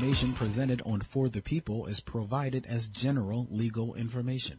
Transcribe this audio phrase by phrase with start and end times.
[0.00, 4.58] information presented on For the People is provided as general legal information.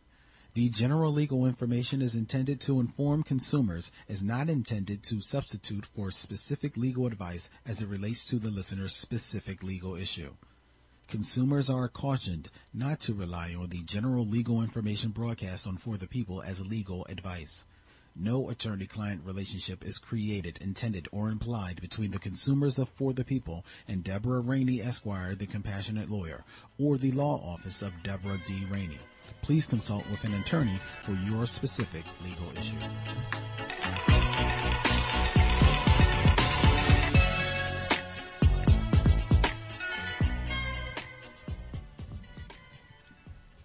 [0.54, 6.12] The general legal information is intended to inform consumers, is not intended to substitute for
[6.12, 10.32] specific legal advice as it relates to the listener's specific legal issue.
[11.08, 16.05] Consumers are cautioned not to rely on the general legal information broadcast on For the
[16.05, 17.63] People as legal advice.
[18.15, 23.65] No attorney-client relationship is created, intended, or implied between the consumers of For the People
[23.87, 26.43] and Deborah Rainey Esquire, the compassionate lawyer,
[26.77, 28.65] or the law office of Deborah D.
[28.70, 28.99] Rainey.
[29.41, 32.75] Please consult with an attorney for your specific legal issue.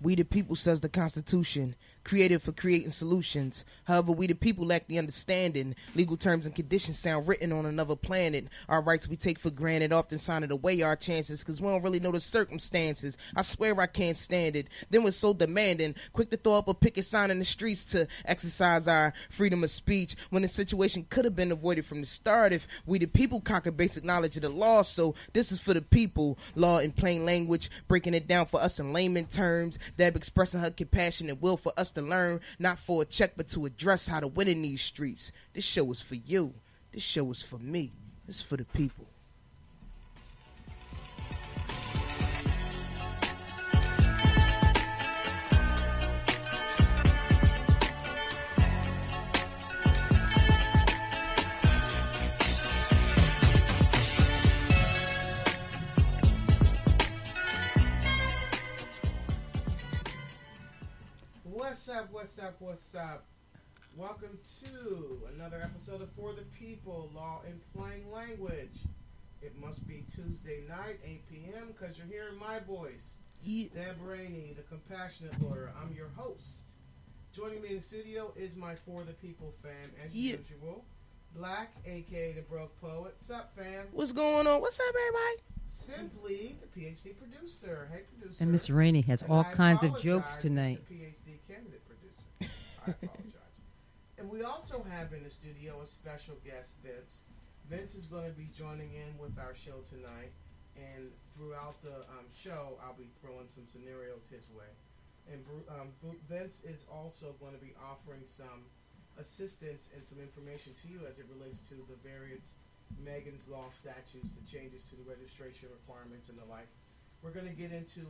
[0.01, 1.75] We the people, says the Constitution
[2.07, 3.65] created for creating solutions.
[3.85, 5.75] However, we the people lack the understanding.
[5.97, 8.47] Legal terms and conditions sound written on another planet.
[8.69, 11.99] Our rights we take for granted often signing away our chances because we don't really
[11.99, 13.19] know the circumstances.
[13.35, 14.69] I swear I can't stand it.
[14.89, 18.07] Then we're so demanding, quick to throw up a picket sign in the streets to
[18.25, 22.53] exercise our freedom of speech when the situation could have been avoided from the start
[22.53, 24.83] if we the people conquer basic knowledge of the law.
[24.83, 26.39] So this is for the people.
[26.55, 29.77] Law in plain language, breaking it down for us in layman terms.
[29.97, 33.49] Deb expressing her compassion and will for us to learn, not for a check, but
[33.51, 35.33] to address how to win in these streets.
[35.53, 36.55] This show is for you.
[36.93, 37.93] This show is for me.
[38.29, 39.07] It's for the people.
[61.87, 63.25] What's up, what's up, what's up?
[63.97, 68.75] Welcome to another episode of For the People, Law in Plain Language.
[69.41, 73.07] It must be Tuesday night, 8 p.m., because you're hearing my voice.
[73.41, 73.69] Yeah.
[73.73, 75.71] Deb Rainey, the compassionate lawyer.
[75.81, 76.43] I'm your host.
[77.33, 80.39] Joining me in the studio is my For the People fam, as Yeah.
[80.39, 80.85] usual.
[81.37, 83.15] Black, aka the Broke Poet.
[83.21, 83.87] Sup, fam?
[83.93, 84.61] What's going on?
[84.61, 85.43] What's up, everybody?
[85.69, 87.89] Simply the PhD producer.
[87.93, 88.43] Hey, producer.
[88.43, 90.41] And Miss Rainey has And all I kinds of apologize, jokes Mr.
[90.41, 90.85] tonight.
[90.91, 91.86] PhD candidate producer.
[92.87, 93.59] I apologize.
[94.19, 97.27] and we also have in the studio a special guest, Vince.
[97.67, 100.31] Vince is going to be joining in with our show tonight,
[100.79, 104.71] and throughout the um, show, I'll be throwing some scenarios his way.
[105.27, 105.43] And
[105.75, 105.91] um,
[106.31, 108.63] Vince is also going to be offering some
[109.19, 112.55] assistance and some information to you as it relates to the various
[113.03, 116.71] Megan's Law statutes, the changes to the registration requirements, and the like.
[117.19, 118.07] We're going to get into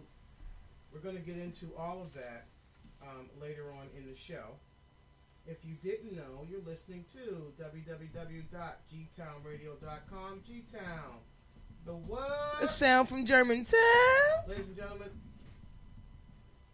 [0.93, 2.45] we're going to get into all of that
[3.03, 4.57] um, later on in the show.
[5.49, 10.43] If you didn't know, you're listening to www.gtownradio.com.
[10.45, 11.21] G-Town,
[11.85, 12.69] the what?
[12.69, 13.79] sound from Germantown.
[14.49, 15.11] Ladies and gentlemen,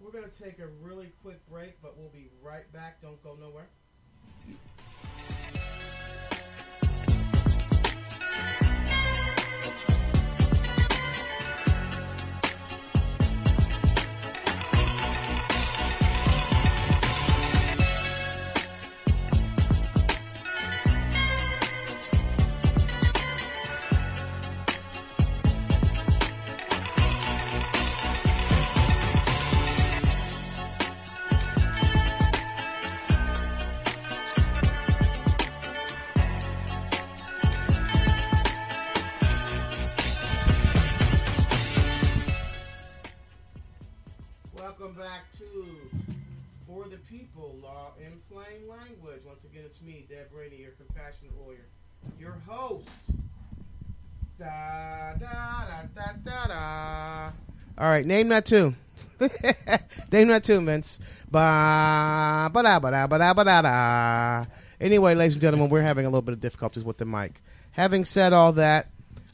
[0.01, 3.03] we're going to take a really quick break, but we'll be right back.
[3.03, 3.69] Don't go nowhere.
[57.93, 58.77] Right, name that tune.
[60.13, 60.99] name that tune, Vince.
[61.31, 64.45] Ba ba da ba da ba da ba da da.
[64.81, 67.43] Anyway, ladies and gentlemen, we're having a little bit of difficulties with the mic.
[67.73, 68.89] Having said all that,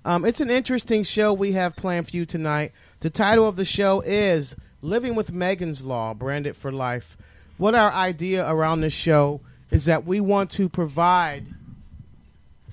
[0.05, 2.73] um, it's an interesting show we have planned for you tonight.
[3.01, 7.17] The title of the show is Living with Megan's Law, Branded for Life.
[7.57, 9.41] What our idea around this show
[9.71, 11.47] is that we want to provide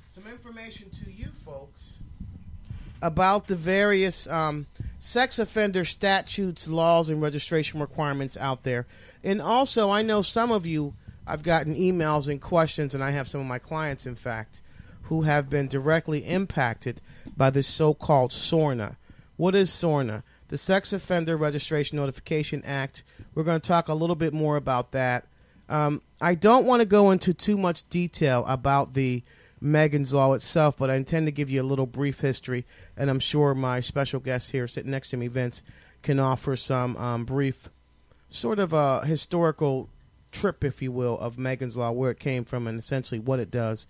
[0.10, 1.98] some information to you folks
[3.02, 4.66] about the various um,
[5.06, 8.88] sex offender statutes, laws, and registration requirements out there.
[9.24, 10.96] And also, I know some of you,
[11.28, 14.62] I've gotten emails and questions, and I have some of my clients, in fact,
[15.04, 17.02] who have been directly impacted
[17.38, 18.98] by this so called SORNA.
[19.38, 20.24] What is SORNA?
[20.48, 23.04] The Sex Offender Registration Notification Act.
[23.36, 25.28] We're going to talk a little bit more about that.
[25.69, 29.24] Um, I don't want to go into too much detail about the
[29.65, 32.65] Megan's Law itself, but I intend to give you a little brief history,
[32.95, 35.63] and I'm sure my special guest here sitting next to me, Vince,
[36.03, 37.69] can offer some um, brief,
[38.29, 39.89] sort of a historical
[40.31, 43.50] trip, if you will, of Megan's Law, where it came from, and essentially what it
[43.50, 43.88] does.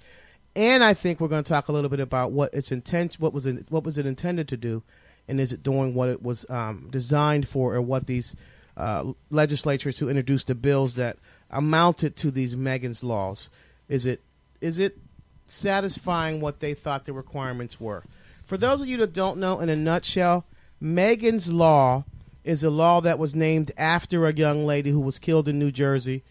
[0.56, 3.34] And I think we're going to talk a little bit about what its intent, what
[3.34, 4.82] was it, what was it intended to do,
[5.28, 8.36] and is it doing what it was um, designed for, or what these
[8.78, 11.18] uh, legislatures who introduced the bills that
[11.50, 13.50] amounted to these Megan's laws
[13.88, 14.22] is it
[14.62, 14.98] is it
[15.46, 18.04] satisfying what they thought the requirements were?
[18.46, 20.46] For those of you that don't know, in a nutshell,
[20.80, 22.06] Megan's Law
[22.44, 25.72] is a law that was named after a young lady who was killed in New
[25.72, 26.24] Jersey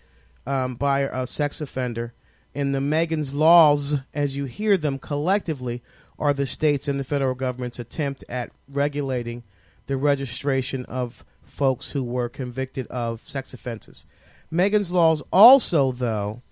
[0.46, 2.14] um, by a sex offender.
[2.54, 5.82] And the Megan's Laws, as you hear them collectively,
[6.18, 9.42] are the states and the federal government's attempt at regulating
[9.86, 14.06] the registration of folks who were convicted of sex offenses.
[14.50, 16.42] Megan's Laws also, though,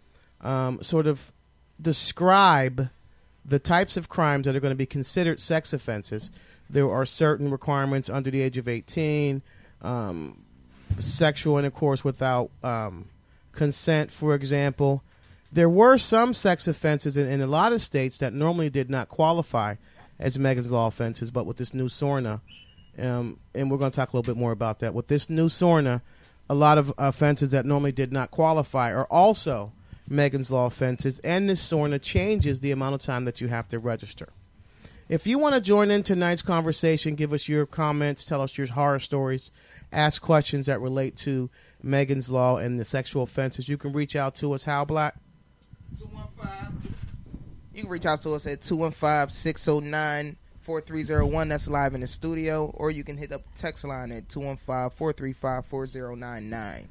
[0.40, 1.31] um, sort of
[1.82, 2.88] describe
[3.44, 6.30] the types of crimes that are going to be considered sex offenses.
[6.70, 9.42] There are certain requirements under the age of 18,
[9.82, 10.42] um,
[10.98, 13.06] sexual intercourse without um,
[13.52, 15.02] consent, for example.
[15.50, 19.08] There were some sex offenses in, in, a lot of states that normally did not
[19.08, 19.74] qualify
[20.18, 22.40] as Megan's Law offenses, but with this new SORNA,
[22.98, 24.94] um, and we're going to talk a little bit more about that.
[24.94, 26.00] With this new SORNA,
[26.48, 29.72] a lot of offenses that normally did not qualify are also
[30.12, 33.78] Megan's Law offenses, and this SORNA changes the amount of time that you have to
[33.78, 34.28] register.
[35.08, 38.68] If you want to join in tonight's conversation, give us your comments, tell us your
[38.68, 39.50] horror stories,
[39.92, 41.50] ask questions that relate to
[41.82, 44.64] Megan's Law and the sexual offenses, you can reach out to us.
[44.64, 45.16] How Black?
[45.98, 46.94] 215.
[47.74, 51.48] You can reach out to us at 215 609 4301.
[51.48, 52.72] That's live in the studio.
[52.74, 56.88] Or you can hit up the text line at 215 435 4099.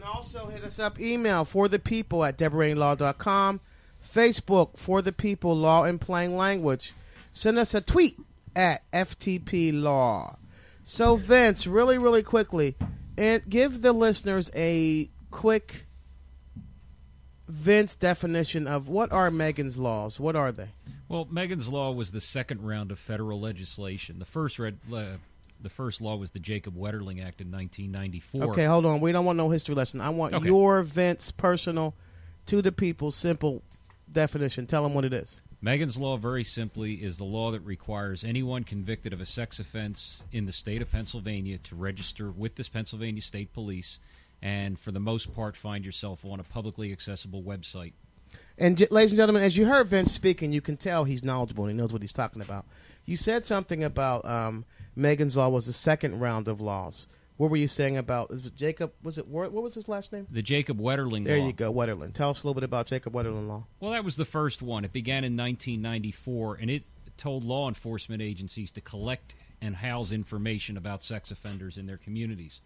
[0.00, 3.60] Can also hit us up email for the people at deborahrainlaw.com,
[4.02, 6.94] Facebook for the people law in plain language.
[7.32, 8.16] Send us a tweet
[8.56, 10.38] at FTP Law.
[10.82, 12.76] So Vince, really, really quickly,
[13.18, 15.84] and give the listeners a quick
[17.46, 20.18] Vince definition of what are Megan's laws.
[20.18, 20.70] What are they?
[21.10, 24.18] Well, Megan's law was the second round of federal legislation.
[24.18, 25.16] The first red, uh,
[25.62, 28.44] the first law was the Jacob Wetterling Act in 1994.
[28.52, 29.00] Okay, hold on.
[29.00, 30.00] We don't want no history lesson.
[30.00, 30.46] I want Okay.
[30.46, 31.94] your Vince personal,
[32.46, 33.62] to the people, simple
[34.10, 34.66] definition.
[34.66, 35.40] Tell them what it is.
[35.62, 40.24] Megan's Law, very simply, is the law that requires anyone convicted of a sex offense
[40.32, 43.98] in the state of Pennsylvania to register with this Pennsylvania State Police,
[44.40, 47.92] and for the most part, find yourself on a publicly accessible website.
[48.56, 51.64] And j- ladies and gentlemen, as you heard Vince speaking, you can tell he's knowledgeable
[51.64, 52.64] and he knows what he's talking about.
[53.04, 54.64] You said something about um,
[55.00, 57.06] Megan's Law was the second round of laws.
[57.38, 58.92] What were you saying about Jacob?
[59.02, 60.26] Was it what was his last name?
[60.30, 61.46] The Jacob Wetterling There law.
[61.46, 62.12] you go, Wetterland.
[62.12, 63.64] Tell us a little bit about Jacob Wetterland Law.
[63.80, 64.84] Well, that was the first one.
[64.84, 66.84] It began in 1994, and it
[67.16, 72.60] told law enforcement agencies to collect and house information about sex offenders in their communities.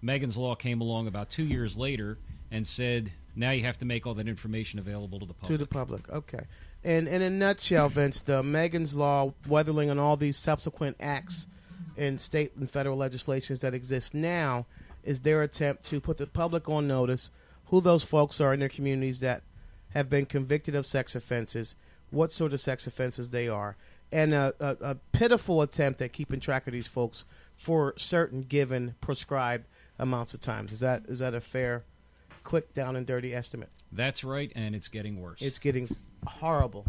[0.00, 2.18] Megan's Law came along about two years later
[2.52, 5.48] and said, now you have to make all that information available to the public.
[5.52, 6.44] To the public, okay.
[6.82, 11.46] And in a nutshell, Vince, the Megan's Law, Weatherling, and all these subsequent acts
[11.96, 14.66] in state and federal legislations that exist now
[15.02, 17.30] is their attempt to put the public on notice
[17.66, 19.42] who those folks are in their communities that
[19.90, 21.74] have been convicted of sex offenses,
[22.10, 23.76] what sort of sex offenses they are,
[24.12, 27.24] and a, a, a pitiful attempt at keeping track of these folks
[27.56, 29.66] for certain given prescribed
[29.98, 30.72] amounts of times.
[30.72, 31.84] Is that is that a fair,
[32.42, 33.70] quick, down and dirty estimate?
[33.92, 35.40] That's right, and it's getting worse.
[35.40, 35.94] It's getting
[36.26, 36.86] horrible.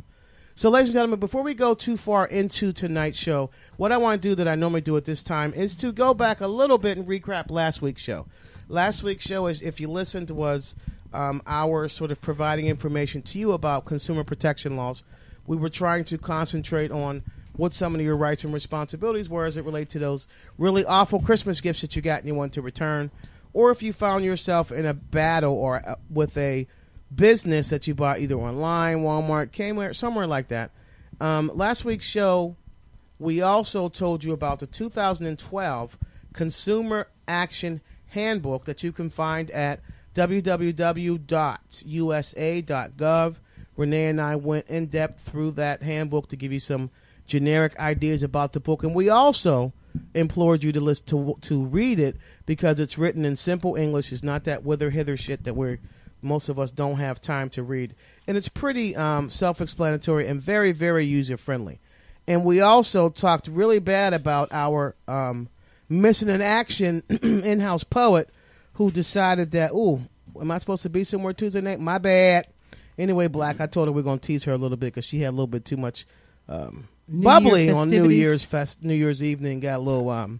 [0.54, 4.22] So, ladies and gentlemen, before we go too far into tonight's show, what I want
[4.22, 6.78] to do that I normally do at this time is to go back a little
[6.78, 8.28] bit and recap last week's show.
[8.68, 10.76] Last week's show, is if you listened, was
[11.14, 15.04] um, our sort of providing information to you about consumer protection laws.
[15.48, 17.24] We were trying to concentrate on
[17.56, 20.28] what some of your rights and responsibilities were as it relates to those
[20.58, 23.10] really awful Christmas gifts that you got and you want to return,
[23.54, 26.68] or if you found yourself in a battle or uh, with a
[27.14, 30.72] business that you bought either online, Walmart, Kmart, somewhere like that.
[31.20, 32.56] Um, last week's show,
[33.20, 35.98] we also told you about the 2012
[36.34, 39.80] Consumer Action Handbook that you can find at
[40.16, 40.76] www.usa.gov.
[43.78, 46.90] Renee and I went in depth through that handbook to give you some
[47.26, 49.72] generic ideas about the book, and we also
[50.14, 54.12] implored you to list to to read it because it's written in simple English.
[54.12, 55.80] It's not that wither hither shit that we're
[56.22, 57.96] most of us don't have time to read,
[58.28, 61.80] and it's pretty um, self-explanatory and very very user friendly.
[62.28, 65.50] And we also talked really bad about our um,
[65.90, 68.30] missing in action in-house poet
[68.74, 70.02] who decided that, ooh,
[70.40, 71.80] am I supposed to be somewhere Tuesday night?
[71.80, 72.48] My bad.
[72.98, 75.30] Anyway, Black, I told her we're gonna tease her a little bit because she had
[75.30, 76.06] a little bit too much
[76.48, 78.10] um, bubbly Year on New.
[78.10, 79.60] Year's fest, New Year's evening.
[79.60, 80.40] Got a little um.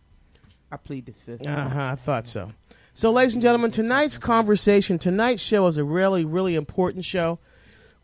[0.72, 1.46] I plead the fifth.
[1.46, 1.90] Uh huh.
[1.92, 2.52] I thought so.
[2.94, 7.40] So, ladies and gentlemen, tonight's conversation, tonight's show is a really, really important show.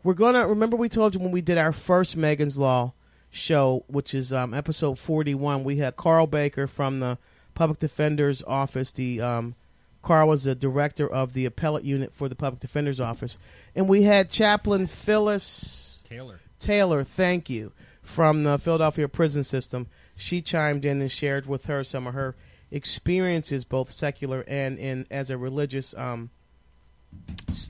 [0.02, 2.94] We're gonna remember we told you when we did our first Megan's Law
[3.30, 5.62] show, which is um, episode forty-one.
[5.62, 7.18] We had Carl Baker from the
[7.54, 8.90] Public Defender's Office.
[8.90, 9.54] The um,
[10.00, 13.36] Carl was the director of the appellate unit for the Public Defender's Office,
[13.74, 16.40] and we had Chaplain Phyllis Taylor.
[16.58, 19.86] Taylor, thank you, from the Philadelphia prison system.
[20.16, 22.34] She chimed in and shared with her some of her
[22.70, 26.30] experiences, both secular and in as a religious, um,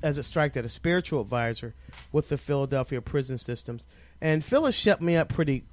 [0.03, 1.75] as a strike that a spiritual advisor
[2.13, 3.87] with the Philadelphia prison systems.
[4.21, 5.65] And Phyllis shut me up pretty.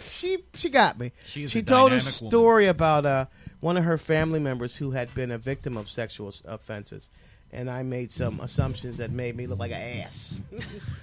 [0.00, 1.12] She she got me.
[1.26, 2.30] She she a told a dynamic woman.
[2.30, 3.26] story about uh,
[3.60, 7.08] one of her family members who had been a victim of sexual offenses.
[7.52, 10.40] And I made some assumptions that made me look like an ass.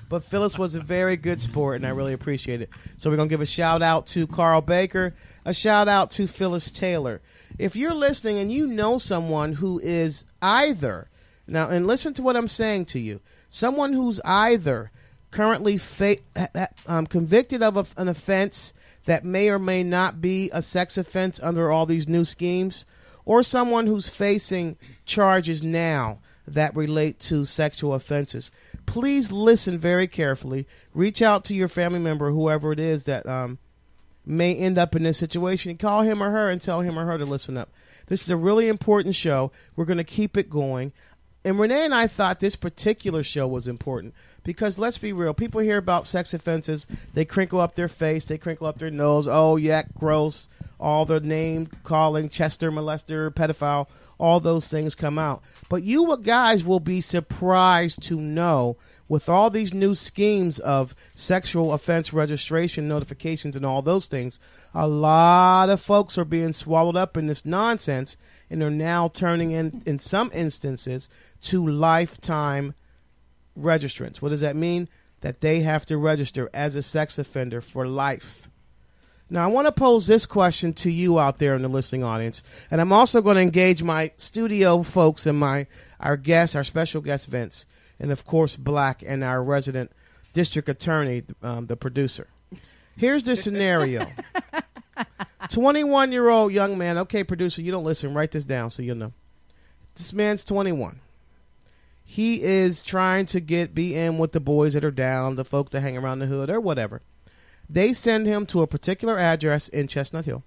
[0.09, 2.69] But Phyllis was a very good sport, and I really appreciate it.
[2.97, 5.13] So we're gonna give a shout out to Carl Baker,
[5.45, 7.21] a shout out to Phyllis Taylor.
[7.59, 11.09] If you're listening and you know someone who is either
[11.45, 14.91] now, and listen to what I'm saying to you, someone who's either
[15.31, 16.17] currently fa-
[16.87, 18.73] um, convicted of a, an offense
[19.05, 22.85] that may or may not be a sex offense under all these new schemes,
[23.25, 26.19] or someone who's facing charges now
[26.53, 28.51] that relate to sexual offenses,
[28.85, 30.67] please listen very carefully.
[30.93, 33.59] Reach out to your family member, whoever it is that um,
[34.25, 35.77] may end up in this situation.
[35.77, 37.69] Call him or her and tell him or her to listen up.
[38.07, 39.51] This is a really important show.
[39.75, 40.91] We're going to keep it going.
[41.45, 44.13] And Renee and I thought this particular show was important
[44.43, 45.33] because let's be real.
[45.33, 49.27] People hear about sex offenses, they crinkle up their face, they crinkle up their nose.
[49.27, 50.49] Oh, yeah, gross.
[50.79, 53.87] All the name calling, Chester, molester, pedophile,
[54.19, 55.41] all those things come out.
[55.69, 61.73] But you guys will be surprised to know with all these new schemes of sexual
[61.73, 64.39] offense registration notifications and all those things,
[64.73, 68.15] a lot of folks are being swallowed up in this nonsense
[68.51, 71.09] and are now turning in, in some instances,
[71.41, 72.75] to lifetime
[73.59, 74.17] registrants.
[74.17, 74.87] What does that mean?
[75.21, 78.47] That they have to register as a sex offender for life.
[79.29, 82.41] Now, I want to pose this question to you out there in the listening audience,
[82.71, 85.67] and I'm also going to engage my studio folks and my
[85.99, 87.67] our guests, our special guest Vince,
[87.99, 89.91] and of course Black and our resident
[90.33, 92.27] district attorney, um, the producer.
[92.97, 94.07] Here's the scenario:
[95.49, 96.97] 21 year old young man.
[96.99, 98.15] Okay, producer, you don't listen.
[98.15, 99.13] Write this down so you'll know.
[99.95, 101.01] This man's 21.
[102.03, 105.69] He is trying to get be in with the boys that are down, the folk
[105.69, 107.03] that hang around the hood or whatever.
[107.69, 110.43] They send him to a particular address in Chestnut Hill.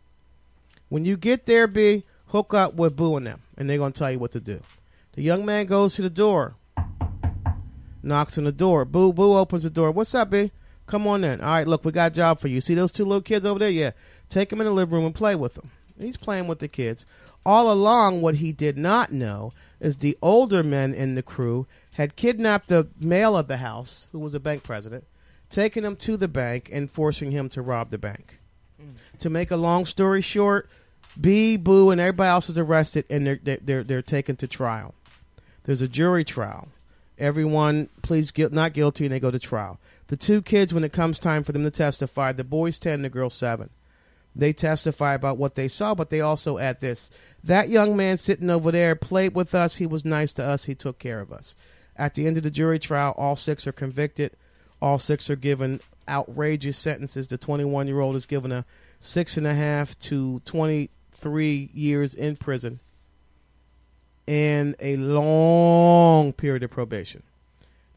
[0.88, 4.10] When you get there, B, hook up with Boo and them, and they're gonna tell
[4.10, 4.60] you what to do.
[5.12, 6.56] The young man goes to the door,
[8.02, 8.84] knocks on the door.
[8.84, 9.90] Boo Boo opens the door.
[9.92, 10.50] What's up, B?
[10.86, 11.40] Come on in.
[11.40, 12.60] All right, look, we got a job for you.
[12.60, 13.70] See those two little kids over there?
[13.70, 13.92] Yeah,
[14.28, 15.70] take them in the living room and play with them.
[15.98, 17.06] He's playing with the kids.
[17.46, 22.16] All along, what he did not know is the older men in the crew had
[22.16, 25.04] kidnapped the male of the house, who was a bank president,
[25.52, 28.40] taking him to the bank and forcing him to rob the bank.
[28.82, 28.94] Mm.
[29.18, 30.68] To make a long story short,
[31.20, 34.94] B, Boo, and everybody else is arrested and they're, they're, they're, they're taken to trial.
[35.64, 36.68] There's a jury trial.
[37.18, 39.78] Everyone pleads not guilty and they go to trial.
[40.08, 43.08] The two kids, when it comes time for them to testify, the boy's 10, the
[43.08, 43.70] girl's 7.
[44.34, 47.10] They testify about what they saw, but they also add this.
[47.44, 49.76] That young man sitting over there played with us.
[49.76, 50.64] He was nice to us.
[50.64, 51.54] He took care of us.
[51.96, 54.34] At the end of the jury trial, all six are convicted.
[54.82, 57.28] All six are given outrageous sentences.
[57.28, 58.64] The 21 year old is given a
[58.98, 62.80] six and a half to 23 years in prison
[64.26, 67.22] and a long period of probation.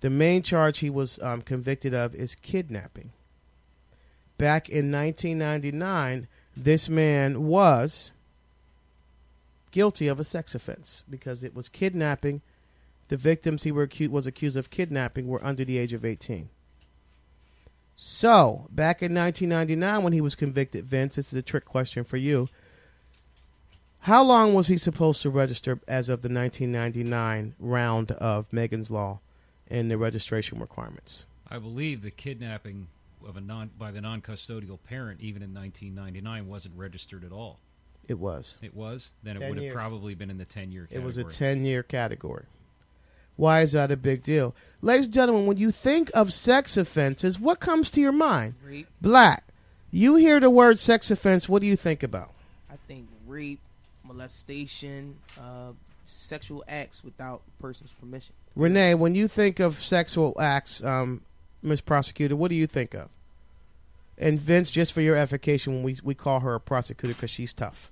[0.02, 3.10] The main charge he was um, convicted of is kidnapping.
[4.38, 8.12] Back in 1999, this man was
[9.72, 12.42] guilty of a sex offense because it was kidnapping.
[13.08, 16.50] The victims he were was accused of kidnapping were under the age of 18.
[17.96, 22.18] So, back in 1999, when he was convicted, Vince, this is a trick question for
[22.18, 22.50] you.
[24.00, 29.20] How long was he supposed to register as of the 1999 round of Megan's Law
[29.68, 31.26] and the registration requirements?
[31.50, 32.88] I believe the kidnapping
[33.26, 37.60] of a non by the non-custodial parent, even in 1999, wasn't registered at all.
[38.08, 38.58] It was.
[38.62, 39.12] It was.
[39.24, 39.74] Then it would have years.
[39.74, 41.02] probably been in the 10-year category.
[41.02, 42.46] It was a 10 year category.
[43.36, 44.56] Why is that a big deal?
[44.82, 48.56] Ladies and gentlemen, when you think of sex offenses, what comes to your mind?
[48.64, 48.88] Rape.
[49.02, 49.44] Black.
[49.92, 52.32] You hear the word sex offense, what do you think about?
[52.70, 53.60] I think rape,
[54.04, 55.72] molestation, uh,
[56.06, 58.34] sexual acts without the person's permission.
[58.56, 61.22] Renee, when you think of sexual acts, um,
[61.62, 63.10] Miss Prosecutor, what do you think of?
[64.18, 67.54] And Vince, just for your edification, when we we call her a prosecutor because she's
[67.54, 67.92] tough.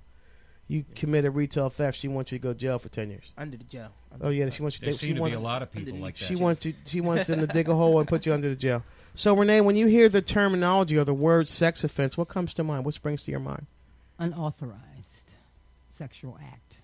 [0.66, 3.32] You commit a retail theft, she wants you to go to jail for ten years.
[3.36, 3.92] Under the jail.
[4.12, 4.86] Under Oh yeah, she wants you.
[4.86, 6.24] There she seem to wants, be a lot of people like that.
[6.24, 6.74] She wants you.
[6.86, 8.82] She wants them to dig a hole and put you under the jail.
[9.14, 12.64] So Renee, when you hear the terminology or the word sex offense, what comes to
[12.64, 12.84] mind?
[12.84, 13.66] What springs to your mind?
[14.18, 15.32] Unauthorized
[15.90, 16.78] sexual act.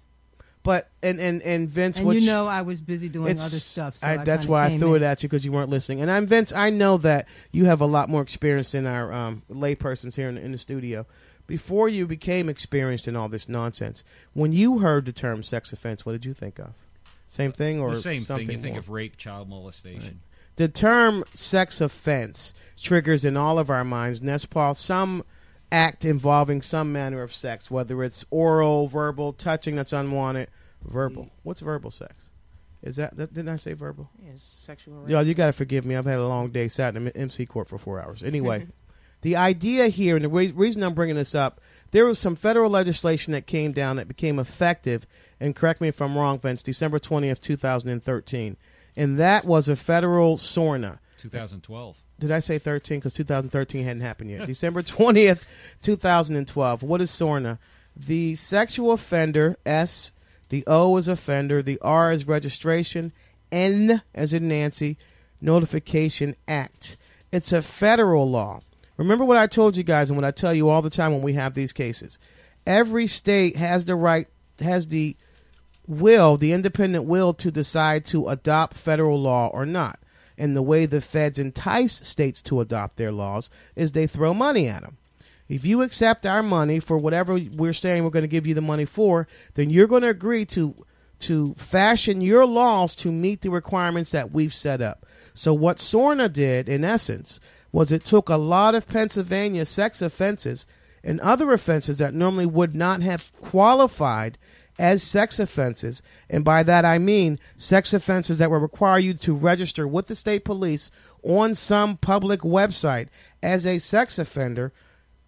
[0.62, 3.96] But and and and Vince, And what you know I was busy doing other stuff.
[3.96, 5.02] So I, I that's kinda why I threw in.
[5.02, 6.02] it at you because you weren't listening.
[6.02, 6.52] And I'm Vince.
[6.52, 10.36] I know that you have a lot more experience than our um, laypersons here in,
[10.36, 11.06] in the studio.
[11.50, 14.04] Before you became experienced in all this nonsense,
[14.34, 16.74] when you heard the term sex offense, what did you think of?
[17.26, 18.56] Same thing or the same something thing.
[18.56, 18.78] You think more?
[18.78, 20.20] of rape, child molestation.
[20.54, 25.24] the term sex offense triggers in all of our minds, Nespal, some
[25.72, 30.50] act involving some manner of sex, whether it's oral, verbal, touching that's unwanted,
[30.84, 31.30] verbal.
[31.42, 32.30] What's verbal sex?
[32.80, 34.08] Is that, that didn't I say verbal?
[34.24, 35.96] Yeah, it's sexual Yo, you got to forgive me.
[35.96, 36.68] I've had a long day.
[36.68, 38.22] Sat in MC court for four hours.
[38.22, 38.68] Anyway,
[39.22, 41.60] the idea here, and the re- reason I'm bringing this up,
[41.90, 45.06] there was some federal legislation that came down that became effective,
[45.38, 48.56] and correct me if I'm wrong, Vince, December 20th, 2013.
[48.96, 51.00] And that was a federal SORNA.
[51.18, 51.96] 2012.
[52.18, 52.98] Did I say 13?
[52.98, 54.46] Because 2013 hadn't happened yet.
[54.46, 55.42] December 20th,
[55.82, 56.82] 2012.
[56.82, 57.58] What is SORNA?
[57.96, 60.12] The sexual offender, S,
[60.50, 63.12] the O is offender, the R is registration,
[63.50, 64.96] N as in Nancy,
[65.40, 66.96] notification act.
[67.32, 68.60] It's a federal law.
[69.00, 71.22] Remember what I told you guys and what I tell you all the time when
[71.22, 72.18] we have these cases.
[72.66, 74.26] Every state has the right,
[74.60, 75.16] has the
[75.86, 80.00] will, the independent will to decide to adopt federal law or not.
[80.36, 84.68] And the way the feds entice states to adopt their laws is they throw money
[84.68, 84.98] at them.
[85.48, 88.60] If you accept our money for whatever we're saying we're going to give you the
[88.60, 90.76] money for, then you're going to agree to
[91.20, 95.06] to fashion your laws to meet the requirements that we've set up.
[95.34, 97.40] So what SORNA did in essence
[97.72, 100.66] was it took a lot of Pennsylvania sex offenses
[101.02, 104.38] and other offenses that normally would not have qualified
[104.78, 109.34] as sex offenses, and by that I mean sex offenses that would require you to
[109.34, 110.90] register with the state police
[111.22, 113.08] on some public website
[113.42, 114.72] as a sex offender.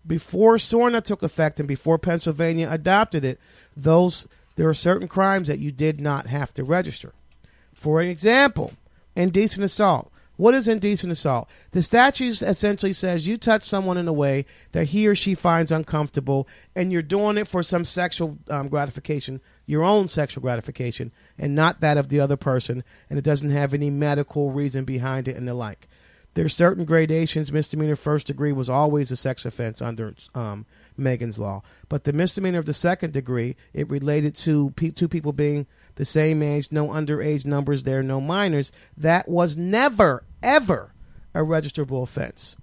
[0.06, 3.38] Before SORNA took effect and before Pennsylvania adopted it,
[3.76, 4.26] those
[4.56, 7.12] there are certain crimes that you did not have to register.
[7.74, 8.72] For example,
[9.16, 10.11] indecent assault.
[10.42, 11.48] What is indecent assault?
[11.70, 15.70] The statute essentially says you touch someone in a way that he or she finds
[15.70, 21.54] uncomfortable, and you're doing it for some sexual um, gratification, your own sexual gratification, and
[21.54, 25.36] not that of the other person, and it doesn't have any medical reason behind it
[25.36, 25.86] and the like.
[26.34, 27.52] There's certain gradations.
[27.52, 32.58] Misdemeanor first degree was always a sex offense under um, Megan's law, but the misdemeanor
[32.58, 36.88] of the second degree it related to pe- two people being the same age, no
[36.88, 38.72] underage numbers there, no minors.
[38.96, 40.92] That was never ever
[41.34, 42.56] a registrable offense.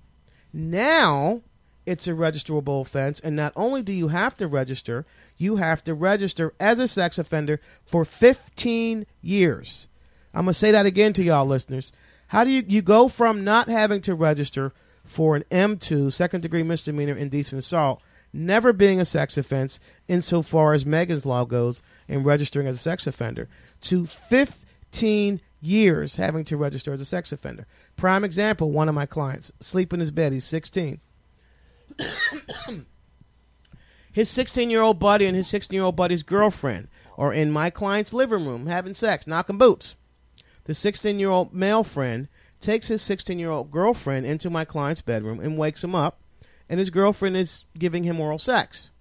[0.54, 1.42] Now
[1.86, 5.06] it's a registrable offense, and not only do you have to register,
[5.38, 9.88] you have to register as a sex offender for 15 years.
[10.34, 11.92] I'm gonna say that again to y'all listeners.
[12.28, 14.72] How do you you go from not having to register
[15.04, 18.02] for an M2 second degree misdemeanor indecent assault,
[18.34, 23.08] never being a sex offense insofar as Megan's law goes, and registering as a sex
[23.08, 23.48] offender,
[23.82, 27.66] to 15 years having to register as a sex offender.
[27.96, 30.34] Prime example: one of my clients sleep in his bed.
[30.34, 31.00] He's 16.
[34.12, 36.88] his 16 year old buddy and his 16 year old buddy's girlfriend
[37.18, 39.96] are in my client's living room having sex, knocking boots.
[40.66, 42.28] The 16 year old male friend
[42.60, 46.20] takes his 16 year old girlfriend into my client's bedroom and wakes him up,
[46.70, 48.92] and his girlfriend is giving him oral sex.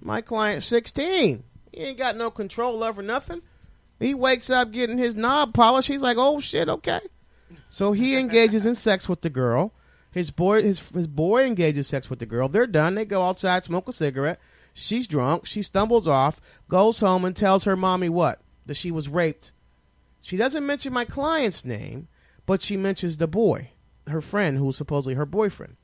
[0.00, 1.44] My client's 16.
[1.70, 3.42] He ain't got no control over nothing.
[4.00, 5.88] He wakes up getting his knob polished.
[5.88, 7.00] He's like, oh shit, okay.
[7.68, 9.72] So he engages in sex with the girl.
[10.10, 12.48] His boy, his his boy engages sex with the girl.
[12.48, 12.94] They're done.
[12.94, 14.40] They go outside, smoke a cigarette.
[14.74, 15.46] She's drunk.
[15.46, 19.52] She stumbles off, goes home, and tells her mommy what that she was raped.
[20.20, 22.08] She doesn't mention my client's name,
[22.46, 23.70] but she mentions the boy,
[24.06, 25.76] her friend, who's supposedly her boyfriend.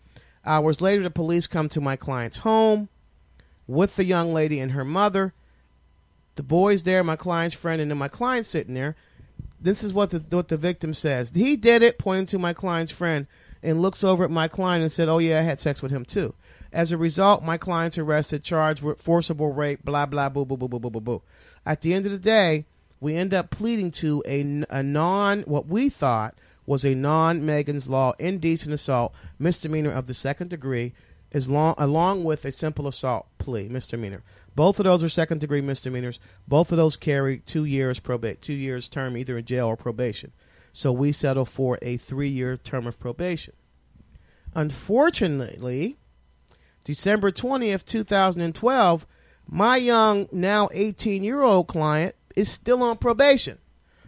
[0.48, 2.88] Hours later, the police come to my client's home
[3.66, 5.34] with the young lady and her mother.
[6.36, 8.96] The boy's there, my client's friend, and then my client's sitting there.
[9.60, 11.32] This is what the what the victim says.
[11.34, 13.26] He did it, pointing to my client's friend,
[13.62, 16.06] and looks over at my client and said, "Oh yeah, I had sex with him
[16.06, 16.32] too."
[16.72, 19.84] As a result, my client's arrested, charged with forcible rape.
[19.84, 21.22] Blah blah boo boo boo boo boo boo boo.
[21.66, 22.64] At the end of the day,
[23.00, 27.88] we end up pleading to a, a non what we thought was a non Megan's
[27.88, 30.92] Law indecent assault misdemeanor of the second degree
[31.32, 34.22] as long, along with a simple assault plea, misdemeanor.
[34.54, 36.20] Both of those are second degree misdemeanors.
[36.46, 40.32] Both of those carry two years probate, two years term either in jail or probation.
[40.74, 43.54] So we settle for a three year term of probation.
[44.54, 45.96] Unfortunately,
[46.84, 49.06] December 20th, 2012,
[49.46, 53.58] my young, now 18 year old client is still on probation.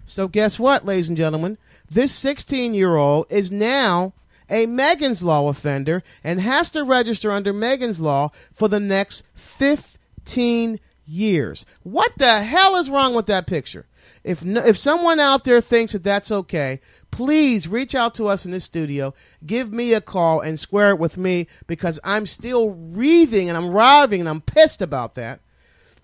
[0.07, 1.57] So, guess what, ladies and gentlemen?
[1.91, 4.13] This 16 year old is now
[4.49, 10.79] a Megan's Law offender and has to register under Megan's Law for the next 15
[11.05, 11.67] years.
[11.83, 13.87] What the hell is wrong with that picture?
[14.23, 18.45] If no, if someone out there thinks that that's okay, please reach out to us
[18.45, 19.13] in this studio,
[19.45, 23.71] give me a call, and square it with me because I'm still wreathing and I'm
[23.71, 25.41] writhing and I'm pissed about that.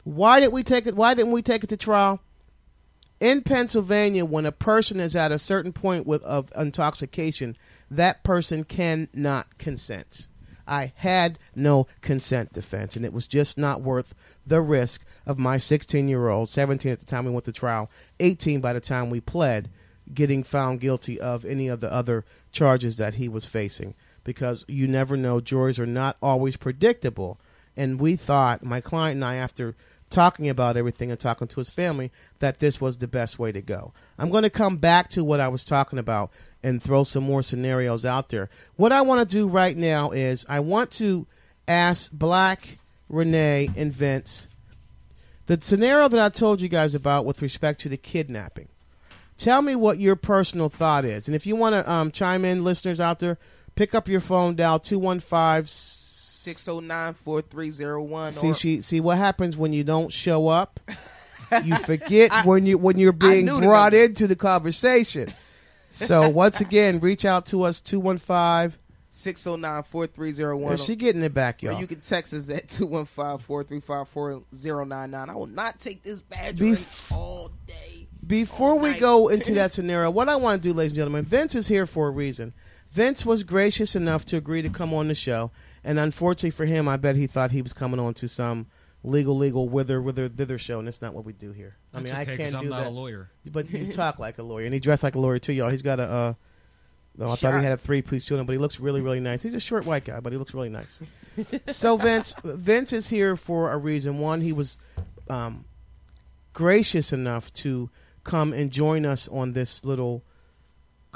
[0.02, 0.96] Why didn't we take it?
[0.96, 2.20] Why didn't we take it to trial?
[3.18, 7.56] In Pennsylvania, when a person is at a certain point with of intoxication,
[7.90, 10.28] that person cannot consent.
[10.66, 14.14] I had no consent defense, and it was just not worth
[14.46, 17.90] the risk of my 16 year old, 17 at the time we went to trial,
[18.20, 19.70] 18 by the time we pled,
[20.12, 23.94] getting found guilty of any of the other charges that he was facing.
[24.24, 27.38] Because you never know, juries are not always predictable.
[27.76, 29.76] And we thought, my client and I, after
[30.16, 33.60] talking about everything and talking to his family, that this was the best way to
[33.60, 33.92] go.
[34.18, 36.30] I'm going to come back to what I was talking about
[36.62, 38.48] and throw some more scenarios out there.
[38.76, 41.26] What I want to do right now is I want to
[41.68, 44.48] ask Black, Renee, and Vince
[45.46, 48.68] the scenario that I told you guys about with respect to the kidnapping.
[49.38, 51.28] Tell me what your personal thought is.
[51.28, 53.38] And if you want to um, chime in, listeners out there,
[53.74, 55.66] pick up your phone, dial 215
[56.46, 58.32] 609 4301.
[58.34, 60.78] See, she, see what happens when you don't show up?
[61.64, 65.32] you forget when you when you're being knew the brought into the conversation.
[65.90, 68.78] So once again, reach out to us 215.
[69.10, 70.74] 609 4301.
[70.74, 71.80] Is she getting it back, y'all?
[71.80, 75.28] you can text us at 215-435-4099.
[75.28, 78.06] I will not take this badger Bef- all day.
[78.24, 81.24] Before all we go into that scenario, what I want to do, ladies and gentlemen,
[81.24, 82.54] Vince is here for a reason.
[82.90, 85.50] Vince was gracious enough to agree to come on the show,
[85.84, 88.66] and unfortunately for him, I bet he thought he was coming on to some
[89.04, 91.76] legal, legal wither, wither, thither show, and that's not what we do here.
[91.94, 92.86] I mean, That's okay, I 'cause can't do I'm do not that.
[92.88, 93.30] a lawyer.
[93.50, 95.70] But he talk like a lawyer, and he dressed like a lawyer too, y'all.
[95.70, 96.04] He's got a.
[96.04, 96.34] Uh,
[97.18, 99.42] no, I thought he had a three-piece suit on, but he looks really, really nice.
[99.42, 101.00] He's a short white guy, but he looks really nice.
[101.66, 104.18] so Vince, Vince is here for a reason.
[104.18, 104.76] One, he was
[105.30, 105.64] um,
[106.52, 107.88] gracious enough to
[108.22, 110.24] come and join us on this little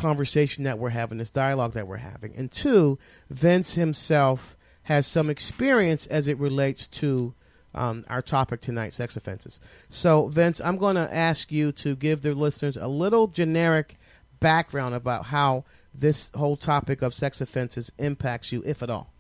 [0.00, 2.34] conversation that we're having, this dialogue that we're having.
[2.36, 7.34] And two, Vince himself has some experience as it relates to
[7.74, 9.60] um, our topic tonight, sex offenses.
[9.88, 13.96] So, Vince, I'm going to ask you to give the listeners a little generic
[14.40, 19.12] background about how this whole topic of sex offenses impacts you, if at all.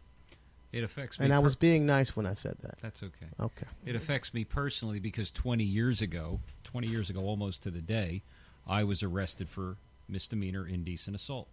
[0.72, 1.24] It affects me.
[1.24, 2.78] And I per- was being nice when I said that.
[2.80, 3.26] That's okay.
[3.40, 3.66] Okay.
[3.84, 8.22] It affects me personally because 20 years ago, 20 years ago almost to the day,
[8.66, 9.76] I was arrested for
[10.10, 11.48] misdemeanor indecent assault.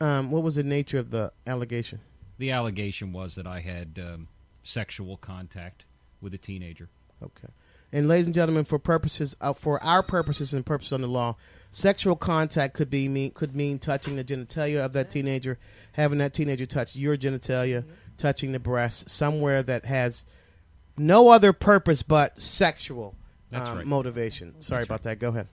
[0.00, 2.00] Um, what was the nature of the allegation?
[2.38, 4.28] The allegation was that I had um,
[4.62, 5.84] sexual contact
[6.20, 6.88] with a teenager.
[7.22, 7.48] Okay.
[7.90, 11.36] And ladies and gentlemen, for purposes uh, for our purposes and purposes on the law,
[11.70, 15.58] sexual contact could be mean could mean touching the genitalia of that teenager,
[15.92, 17.84] having that teenager touch your genitalia,
[18.18, 20.26] touching the breast, somewhere that has
[20.98, 23.14] no other purpose but sexual
[23.50, 23.86] That's um, right.
[23.86, 24.60] motivation.
[24.60, 25.18] Sorry That's about that.
[25.18, 25.48] Go ahead.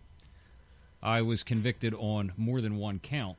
[1.06, 3.38] I was convicted on more than one count.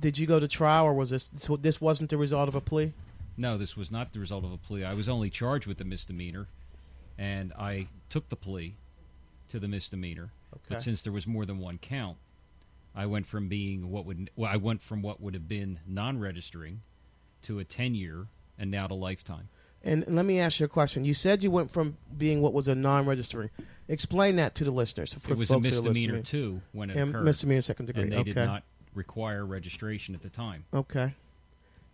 [0.00, 2.92] Did you go to trial, or was this this wasn't the result of a plea?
[3.36, 4.82] No, this was not the result of a plea.
[4.82, 6.48] I was only charged with the misdemeanor,
[7.16, 8.74] and I took the plea
[9.50, 10.30] to the misdemeanor.
[10.52, 10.64] Okay.
[10.68, 12.16] But since there was more than one count,
[12.94, 16.80] I went from being what would well, I went from what would have been non-registering
[17.42, 18.26] to a ten-year,
[18.58, 19.48] and now to lifetime.
[19.82, 21.04] And let me ask you a question.
[21.04, 23.48] You said you went from being what was a non-registering.
[23.88, 25.14] Explain that to the listeners.
[25.14, 27.86] For it was a folks who are misdemeanor too when it And occurred, misdemeanor second
[27.86, 28.02] degree.
[28.02, 28.32] and they okay.
[28.32, 28.62] did not
[28.94, 30.64] require registration at the time.
[30.74, 31.14] Okay.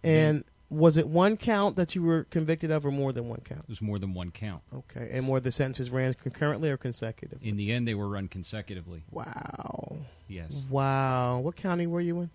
[0.03, 3.63] And was it one count that you were convicted of, or more than one count?
[3.63, 4.63] It was more than one count.
[4.75, 5.09] Okay.
[5.13, 7.49] And were the sentences ran concurrently or consecutively?
[7.49, 9.05] In the end, they were run consecutively.
[9.13, 9.99] Wow.
[10.29, 11.39] Yes, Wow.
[11.39, 12.31] What county were you in?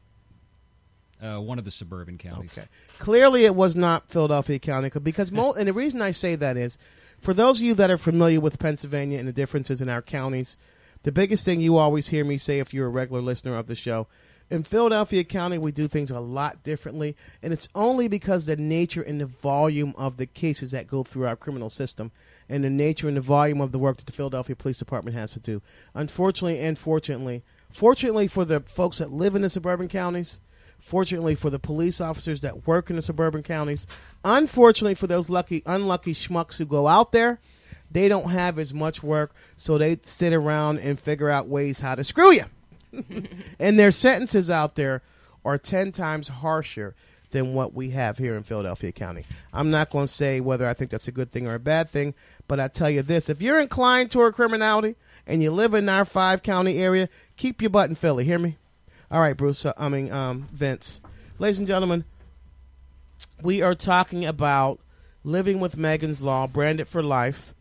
[1.22, 2.58] Uh, one of the suburban counties.
[2.58, 2.68] Okay.
[3.00, 6.78] Clearly, it was not Philadelphia County because, mo- and the reason I say that is,
[7.20, 10.58] for those of you that are familiar with Pennsylvania and the differences in our counties,
[11.04, 13.76] the biggest thing you always hear me say if you're a regular listener of the
[13.76, 14.08] show,
[14.52, 19.02] in Philadelphia County, we do things a lot differently, and it's only because the nature
[19.02, 22.12] and the volume of the cases that go through our criminal system,
[22.50, 25.32] and the nature and the volume of the work that the Philadelphia Police Department has
[25.32, 25.62] to do.
[25.94, 30.42] Unfortunately, and fortunately, fortunately for the folks that live in the suburban counties,
[30.82, 33.88] Fortunately for the police officers that work in the suburban counties,
[34.26, 37.40] unfortunately for those lucky, unlucky schmucks who go out there,
[37.90, 41.96] they don't have as much work, so they sit around and figure out ways how
[41.96, 42.46] to screw you.
[43.60, 45.02] and their sentences out there
[45.46, 46.96] are 10 times harsher
[47.32, 49.26] than what we have here in Philadelphia County.
[49.54, 51.90] I'm not going to say whether I think that's a good thing or a bad
[51.90, 52.14] thing,
[52.48, 56.06] but I tell you this if you're inclined toward criminality and you live in our
[56.06, 58.26] five county area, keep your butt in Philly.
[58.26, 58.58] Hear me?
[59.12, 59.66] All right, Bruce.
[59.66, 61.02] uh, I mean, um, Vince.
[61.38, 62.06] Ladies and gentlemen,
[63.42, 64.80] we are talking about
[65.24, 67.54] living with Megan's Law, branded for life.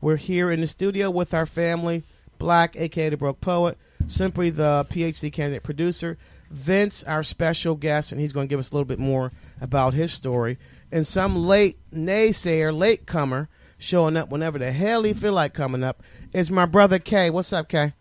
[0.00, 2.04] We're here in the studio with our family,
[2.38, 6.18] Black, aka the Broke Poet, Simply the PhD candidate producer,
[6.50, 9.94] Vince, our special guest, and he's going to give us a little bit more about
[9.94, 10.58] his story,
[10.90, 15.82] and some late naysayer, late comer, showing up whenever the hell he feel like coming
[15.82, 17.30] up is my brother Kay.
[17.30, 17.94] What's up, Kay?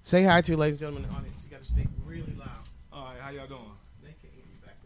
[0.00, 1.40] Say hi to ladies and gentlemen in the audience.
[1.44, 2.48] You got to speak really loud.
[2.92, 3.60] All right, how y'all doing?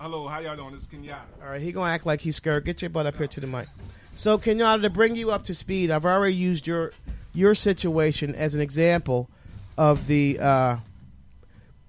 [0.01, 0.73] Hello, how y'all doing?
[0.73, 1.43] This is Kenyatta.
[1.43, 2.65] All right, he gonna act like he's scared.
[2.65, 3.67] Get your butt up here to the mic.
[4.13, 6.93] So, Kenyatta, to bring you up to speed, I've already used your
[7.35, 9.29] your situation as an example
[9.77, 10.39] of the.
[10.39, 10.77] Uh,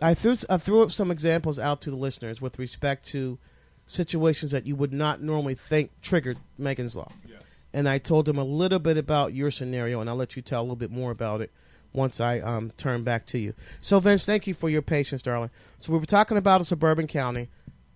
[0.01, 3.37] I threw I threw up some examples out to the listeners with respect to
[3.85, 7.41] situations that you would not normally think triggered Megan's Law, Yes.
[7.73, 10.61] and I told them a little bit about your scenario, and I'll let you tell
[10.61, 11.51] a little bit more about it
[11.91, 13.53] once I um, turn back to you.
[13.81, 15.49] So, Vince, thank you for your patience, darling.
[15.79, 17.49] So, we were talking about a suburban county.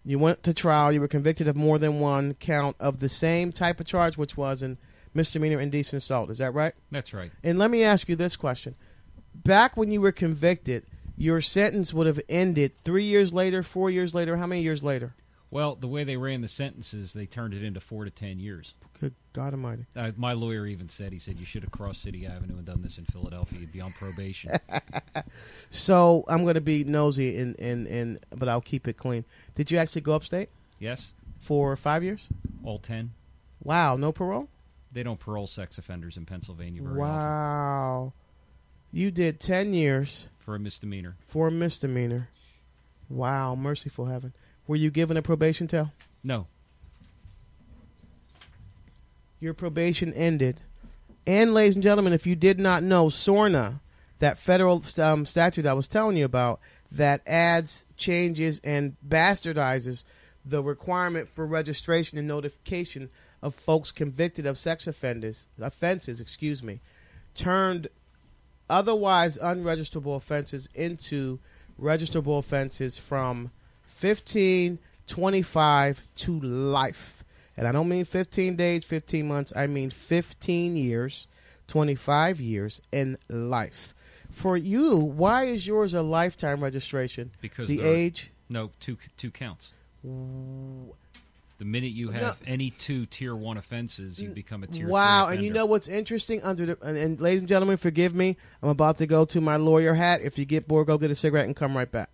[0.05, 0.91] You went to trial.
[0.91, 4.35] You were convicted of more than one count of the same type of charge, which
[4.35, 4.77] was in
[5.13, 6.29] misdemeanor indecent assault.
[6.29, 6.73] Is that right?
[6.91, 7.31] That's right.
[7.43, 8.75] And let me ask you this question:
[9.33, 10.85] Back when you were convicted,
[11.15, 14.37] your sentence would have ended three years later, four years later.
[14.37, 15.15] How many years later?
[15.51, 18.73] Well, the way they ran the sentences, they turned it into four to ten years.
[19.33, 19.85] God Almighty!
[19.95, 22.81] Uh, my lawyer even said he said you should have crossed City Avenue and done
[22.83, 23.59] this in Philadelphia.
[23.59, 24.51] You'd be on probation.
[25.69, 29.25] So I'm going to be nosy, and and and but I'll keep it clean.
[29.55, 32.27] Did you actually go upstate yes, for five years?
[32.63, 33.11] all ten.
[33.63, 34.49] Wow, no parole.
[34.91, 38.13] They don't parole sex offenders in Pennsylvania very often Wow,
[38.91, 40.29] you did ten years.
[40.39, 41.15] for a misdemeanor.
[41.27, 42.29] for a misdemeanor.
[43.09, 44.33] Wow, merciful heaven.
[44.67, 45.91] Were you given a probation tell?
[46.23, 46.47] No,
[49.43, 50.61] Your probation ended.
[51.27, 53.81] And, ladies and gentlemen, if you did not know, SORNA,
[54.19, 60.05] that federal um, statute I was telling you about, that adds, changes, and bastardizes
[60.45, 63.09] the requirement for registration and notification
[63.41, 66.79] of folks convicted of sex offenders, offenses, excuse me,
[67.35, 67.89] turned
[68.69, 71.37] otherwise unregisterable offenses into
[71.77, 73.51] registerable offenses from
[73.83, 77.22] 15, 25 to life.
[77.55, 79.53] And I don't mean 15 days, 15 months.
[79.55, 81.27] I mean 15 years,
[81.67, 83.93] 25 years, in life.
[84.31, 87.31] For you, why is yours a lifetime registration?
[87.41, 88.31] because the age?
[88.49, 89.71] No, two two counts.
[90.03, 92.13] The minute you No.
[92.13, 94.87] have any two tier one offenses, you become a tier.
[94.87, 98.35] Wow, and you know what's interesting under the and, and ladies and gentlemen, forgive me.
[98.61, 100.21] I'm about to go to my lawyer hat.
[100.21, 102.09] If you get bored, go get a cigarette and come right back.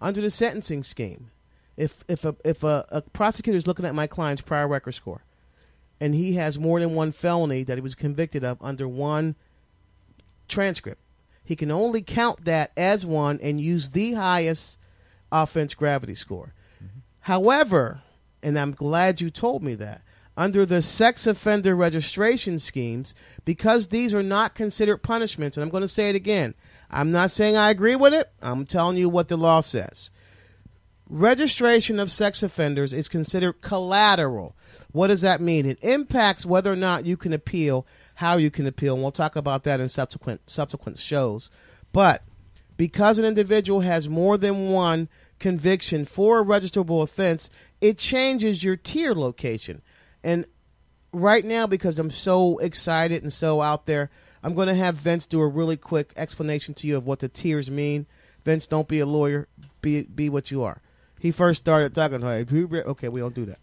[0.00, 1.30] Under the sentencing scheme,
[1.78, 5.22] if if a if a, a prosecutor is looking at my client's prior record score,
[6.00, 9.36] and he has more than one felony that he was convicted of under one
[10.48, 11.00] transcript,
[11.44, 14.78] he can only count that as one and use the highest
[15.30, 16.52] offense gravity score.
[16.76, 16.98] Mm-hmm.
[17.20, 18.02] However,
[18.42, 20.02] and I'm glad you told me that,
[20.36, 23.14] under the sex offender registration schemes,
[23.44, 26.54] because these are not considered punishments, and I'm going to say it again.
[26.90, 28.30] I'm not saying I agree with it.
[28.42, 30.10] I'm telling you what the law says.
[31.10, 34.54] Registration of sex offenders is considered collateral.
[34.92, 35.64] What does that mean?
[35.64, 39.34] It impacts whether or not you can appeal, how you can appeal, and we'll talk
[39.34, 41.50] about that in subsequent subsequent shows.
[41.92, 42.24] But
[42.76, 47.48] because an individual has more than one conviction for a registerable offense,
[47.80, 49.80] it changes your tier location.
[50.22, 50.44] And
[51.12, 54.10] right now, because I'm so excited and so out there,
[54.42, 57.28] I'm going to have Vince do a really quick explanation to you of what the
[57.28, 58.06] tiers mean.
[58.44, 59.48] Vince, don't be a lawyer.
[59.80, 60.82] Be be what you are.
[61.18, 63.58] He first started talking like, okay, we don't do that.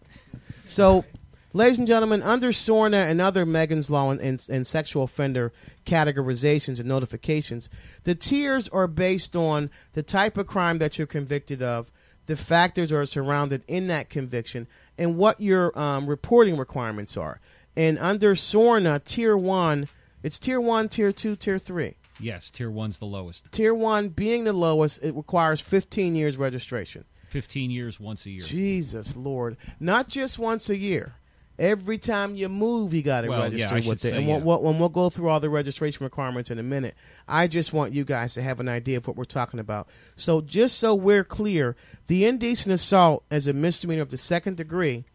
[0.66, 1.04] So,
[1.52, 5.52] ladies and gentlemen, under SORNA and other Megan's Law and, and, and sexual offender
[5.84, 7.68] categorizations and notifications,
[8.04, 11.90] the tiers are based on the type of crime that you're convicted of,
[12.26, 14.66] the factors are surrounded in that conviction,
[14.98, 17.40] and what your um, reporting requirements are.
[17.76, 19.88] And under SORNA, tier one,
[20.22, 21.94] it's tier one, tier two, tier three.
[22.18, 23.52] Yes, tier one's the lowest.
[23.52, 27.04] Tier one being the lowest, it requires 15 years registration.
[27.28, 28.40] Fifteen years, once a year.
[28.40, 29.56] Jesus Lord.
[29.80, 31.14] Not just once a year.
[31.58, 34.10] Every time you move, you got to Well, register I with it.
[34.10, 34.44] say, and we'll, yeah.
[34.44, 36.94] we'll, and we'll go through all the registration requirements in a minute.
[37.26, 39.88] I just want you guys to have an idea of what we're talking about.
[40.16, 41.74] So, just so we're clear,
[42.08, 45.06] the indecent assault as a misdemeanor of the second degree,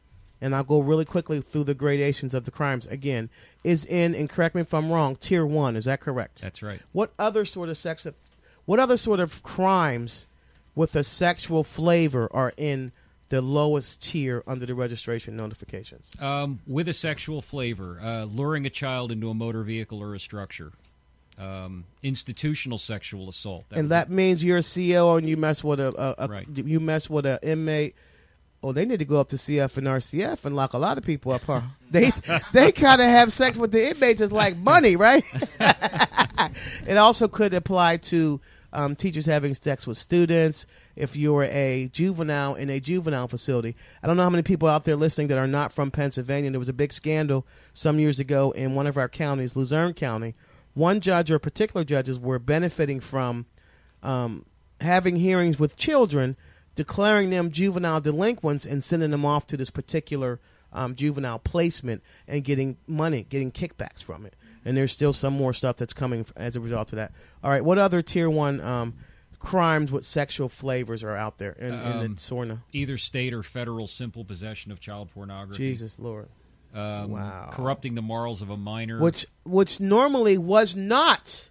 [0.42, 3.30] and I'll go really quickly through the gradations of the crimes again,
[3.64, 5.76] is in, and correct me if I'm wrong, tier one.
[5.76, 6.42] Is that correct?
[6.42, 6.82] That's right.
[6.92, 8.08] What other sort of sex?
[8.66, 10.26] What other sort of crimes
[10.76, 12.92] with a sexual flavor are in
[13.30, 16.12] the lowest tier under the registration notifications?
[16.20, 20.20] Um, with a sexual flavor, uh, luring a child into a motor vehicle or a
[20.20, 20.72] structure,
[21.40, 23.64] um, institutional sexual assault.
[23.72, 25.88] and would that means you're a CO and you mess with a,
[26.20, 26.48] a, a Right.
[26.54, 27.96] you mess with an inmate.
[28.64, 31.04] Oh, they need to go up to CF and RCF and lock a lot of
[31.04, 31.62] people up, huh?
[31.90, 32.12] they
[32.54, 35.24] they kind of have sex with the inmates It's like money, right?
[36.88, 38.40] it also could apply to
[38.74, 40.66] um, teachers having sex with students.
[40.96, 44.84] If you're a juvenile in a juvenile facility, I don't know how many people out
[44.84, 46.52] there listening that are not from Pennsylvania.
[46.52, 50.36] There was a big scandal some years ago in one of our counties, Luzerne County.
[50.74, 53.46] One judge or particular judges were benefiting from
[54.04, 54.46] um,
[54.80, 56.38] having hearings with children,
[56.76, 60.40] declaring them juvenile delinquents, and sending them off to this particular
[60.74, 64.36] um, juvenile placement and getting money, getting kickbacks from it.
[64.64, 67.12] And there's still some more stuff that's coming as a result of that.
[67.44, 68.94] All right, what other tier one um,
[69.40, 72.64] crimes with sexual flavors are out there in, in Um, the SORNA?
[72.72, 75.58] either state or federal simple possession of child pornography.
[75.72, 76.30] Jesus Lord.
[76.74, 77.50] Um, Wow.
[77.52, 79.00] Corrupting the morals of a minor.
[79.00, 81.50] which which normally was not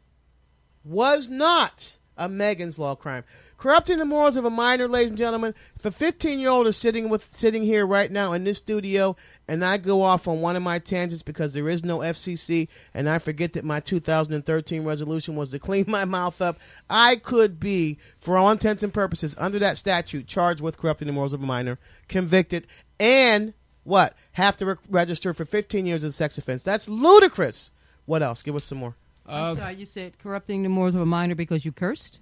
[0.85, 3.25] was not a Megan's Law crime.
[3.61, 5.55] Corrupting the morals of a minor, ladies and gentlemen.
[5.77, 9.17] If a 15 year old is sitting with sitting here right now in this studio,
[9.47, 13.07] and I go off on one of my tangents because there is no FCC, and
[13.07, 17.99] I forget that my 2013 resolution was to clean my mouth up, I could be,
[18.19, 21.47] for all intents and purposes, under that statute, charged with corrupting the morals of a
[21.47, 22.67] minor, convicted,
[22.99, 23.53] and
[23.85, 26.63] what have to re- register for 15 years as a sex offense.
[26.63, 27.73] That's ludicrous.
[28.07, 28.43] What else?
[28.43, 28.95] Give us some more.
[29.27, 32.21] I'm uh, sorry, you said corrupting the morals of a minor because you cursed?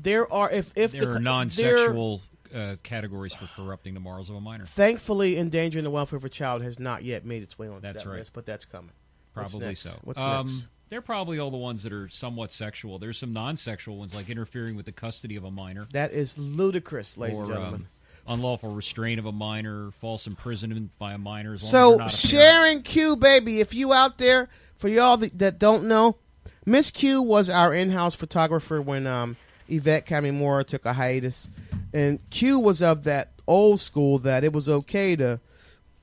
[0.00, 2.20] There are if if there the are non-sexual
[2.54, 4.64] uh, categories for corrupting the morals of a minor.
[4.64, 8.04] Thankfully, endangering the welfare of a child has not yet made its way onto That's
[8.04, 8.18] that right.
[8.18, 8.92] list, but that's coming.
[9.34, 9.80] Probably next?
[9.80, 9.92] so.
[10.04, 10.66] What's um, next?
[10.88, 12.98] They're probably all the ones that are somewhat sexual.
[12.98, 17.18] There's some non-sexual ones like interfering with the custody of a minor, That is ludicrous,
[17.18, 17.86] ladies or and gentlemen.
[18.26, 21.58] um, unlawful restraint of a minor, false imprisonment by a minor.
[21.58, 22.10] So a.
[22.10, 26.16] Sharon Q, baby, if you out there, for y'all that, that don't know,
[26.64, 29.36] Miss Q was our in-house photographer when um,
[29.68, 31.48] Yvette Kamimura took a hiatus,
[31.92, 35.40] and Q was of that old school that it was okay to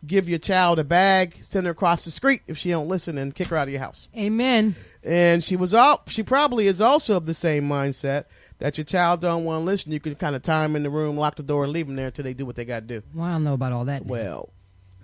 [0.06, 3.34] give your child a bag, send her across the street if she don't listen, and
[3.34, 4.08] kick her out of your house.
[4.16, 4.76] Amen.
[5.04, 8.26] And she was all she probably is also of the same mindset
[8.60, 9.92] that your child don't want to listen.
[9.92, 11.96] You can kind of tie them in the room, lock the door, and leave them
[11.96, 13.04] there until they do what they got to do.
[13.14, 14.06] Well, I don't know about all that.
[14.06, 14.50] Well,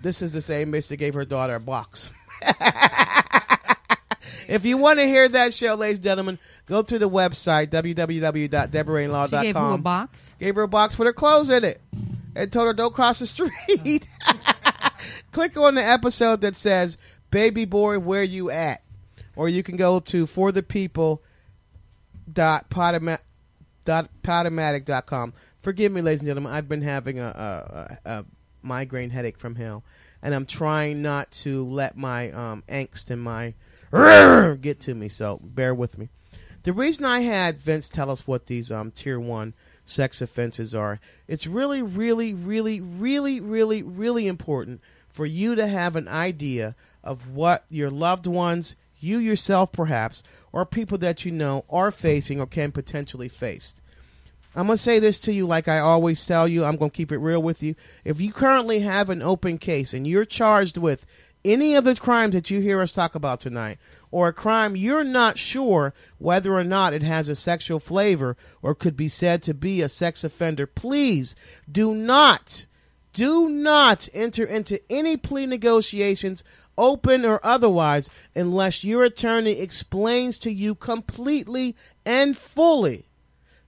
[0.00, 2.10] this is the same bitch that gave her daughter a box.
[4.48, 7.70] if you want to hear that show, ladies and gentlemen, go to the website
[9.26, 10.34] she gave who a box?
[10.38, 11.80] Gave her a box with her clothes in it,
[12.34, 14.06] and told her don't cross the street.
[15.32, 16.98] Click on the episode that says
[17.30, 18.82] "Baby Boy, Where You At,"
[19.36, 21.22] or you can go to for the people
[22.30, 23.20] dot potoma-
[23.84, 25.32] dot podomatic dot com.
[25.62, 26.52] Forgive me, ladies and gentlemen.
[26.52, 28.24] I've been having a, a, a, a
[28.62, 29.84] migraine headache from hell,
[30.22, 33.54] and I'm trying not to let my um, angst and my
[34.60, 35.08] get to me.
[35.08, 36.08] So bear with me.
[36.62, 41.00] The reason I had Vince tell us what these um, tier one sex offenses are,
[41.26, 47.28] it's really, really, really, really, really, really important for you to have an idea of
[47.28, 50.22] what your loved ones, you yourself perhaps,
[50.52, 53.74] or people that you know are facing or can potentially face.
[54.54, 56.64] I'm going to say this to you like I always tell you.
[56.64, 57.74] I'm going to keep it real with you.
[58.04, 61.06] If you currently have an open case and you're charged with
[61.44, 63.78] any of the crimes that you hear us talk about tonight,
[64.12, 68.76] or a crime you're not sure whether or not it has a sexual flavor or
[68.76, 71.34] could be said to be a sex offender, please
[71.70, 72.66] do not,
[73.12, 76.44] do not enter into any plea negotiations,
[76.78, 81.74] open or otherwise, unless your attorney explains to you completely
[82.06, 83.06] and fully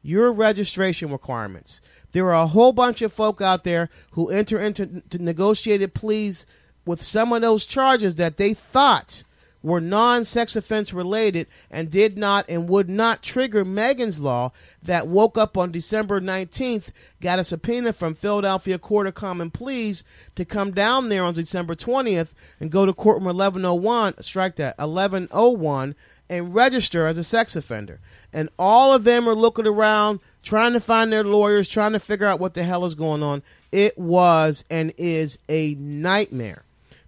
[0.02, 1.80] your registration requirements.
[2.12, 6.44] There are a whole bunch of folk out there who enter into negotiated pleas
[6.84, 9.24] with some of those charges that they thought
[9.64, 14.52] were non-sex offense related and did not and would not trigger Megan's law
[14.82, 16.90] that woke up on December 19th,
[17.22, 20.04] got a subpoena from Philadelphia Court of Common Pleas
[20.34, 25.96] to come down there on December 20th and go to courtroom 1101, strike that, 1101
[26.28, 28.00] and register as a sex offender.
[28.34, 32.26] And all of them are looking around, trying to find their lawyers, trying to figure
[32.26, 33.42] out what the hell is going on.
[33.72, 36.64] It was and is a nightmare.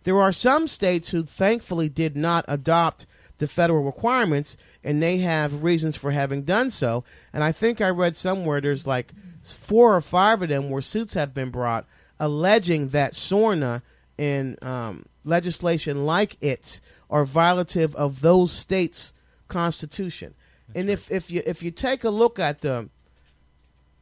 [0.07, 3.07] There are some states who thankfully did not adopt
[3.39, 7.03] the federal requirements, and they have reasons for having done so.
[7.33, 11.15] And I think I read somewhere there's like four or five of them where suits
[11.15, 11.87] have been brought
[12.21, 13.83] alleging that SORNA
[14.17, 16.79] and um, legislation like it
[17.11, 19.13] are violative of those states'
[19.49, 20.35] constitution.
[20.73, 22.89] and if, if you if you take a look at the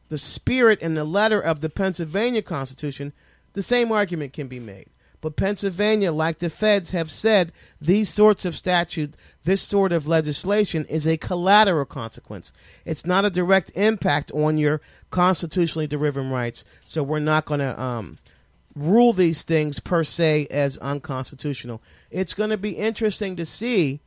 [0.09, 3.11] the spirit and the letter of the Pennsylvania Constitution,
[3.53, 4.85] the same argument can be made.
[5.25, 7.51] But Pennsylvania, like the feds have said,
[7.81, 12.53] these sorts of statute, this sort of legislation is a collateral consequence.
[12.85, 16.63] It's not a direct impact on your constitutionally derived rights.
[16.83, 18.19] So we're not going to um,
[18.75, 21.81] rule these things per se as unconstitutional.
[22.11, 24.01] It's going to be interesting to see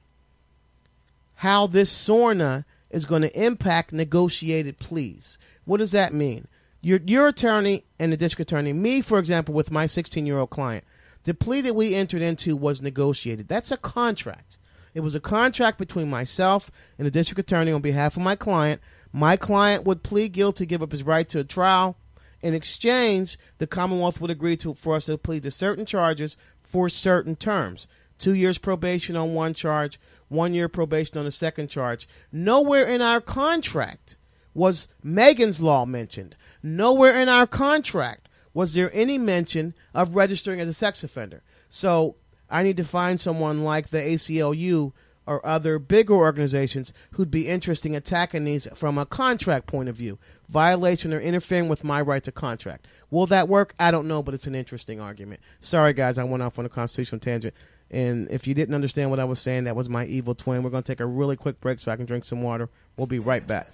[1.35, 5.37] how this SORNA is going to impact negotiated pleas.
[5.65, 6.47] What does that mean?
[6.81, 10.51] Your your attorney and the district attorney, me for example, with my 16 year old
[10.51, 10.85] client,
[11.25, 13.49] the plea that we entered into was negotiated.
[13.49, 14.59] That's a contract.
[14.95, 18.81] It was a contract between myself and the district attorney on behalf of my client.
[19.13, 21.97] My client would plead guilty, give up his right to a trial.
[22.41, 26.89] In exchange, the Commonwealth would agree to for us to plead to certain charges for
[26.89, 27.89] certain terms.
[28.19, 32.09] Two years probation on one charge, one year probation on the second charge.
[32.33, 34.17] Nowhere in our contract
[34.55, 36.37] was Megan's Law mentioned.
[36.63, 41.43] Nowhere in our contract was there any mention of registering as a sex offender.
[41.69, 42.17] So
[42.51, 44.93] I need to find someone like the ACLU
[45.27, 49.95] or other bigger organizations who'd be interested in attacking these from a contract point of
[49.95, 50.19] view,
[50.49, 52.87] violation or interfering with my right to contract.
[53.11, 53.75] Will that work?
[53.79, 55.41] I don't know, but it's an interesting argument.
[55.61, 57.55] Sorry, guys, I went off on a constitutional tangent.
[57.91, 60.63] And if you didn't understand what I was saying, that was my evil twin.
[60.63, 62.71] We're going to take a really quick break so I can drink some water.
[62.97, 63.69] We'll be right back.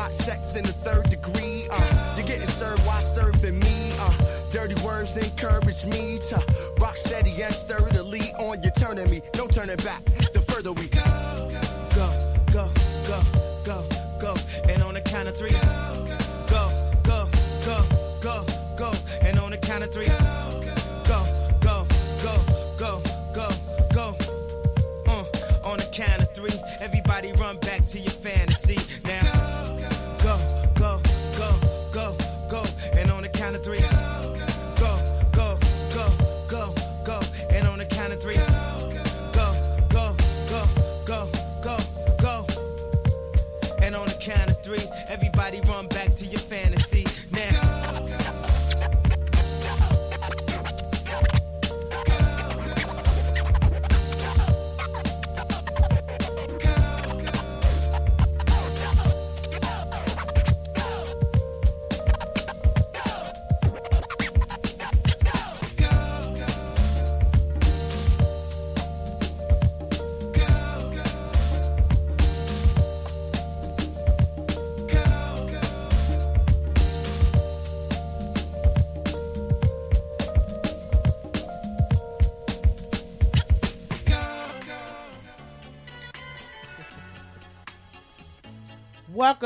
[0.00, 1.66] Hot sex in the third degree.
[1.70, 3.92] Uh, you're getting served while serving me.
[4.00, 4.12] Uh,
[4.50, 6.42] dirty words encourage me to
[6.80, 9.20] rock steady and sturdily on you turning me.
[9.36, 10.02] No turning back.
[10.32, 11.04] The further we go,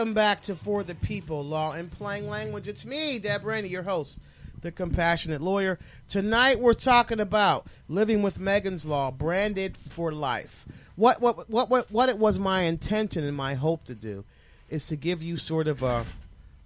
[0.04, 2.68] Welcome back to For the People, Law and Plain Language.
[2.68, 4.20] It's me, Deb Rainey, your host,
[4.60, 5.78] the compassionate lawyer.
[6.08, 10.66] Tonight we're talking about living with Megan's Law, branded for life.
[10.94, 14.26] What what what what what it was my intention and my hope to do
[14.68, 16.04] is to give you sort of a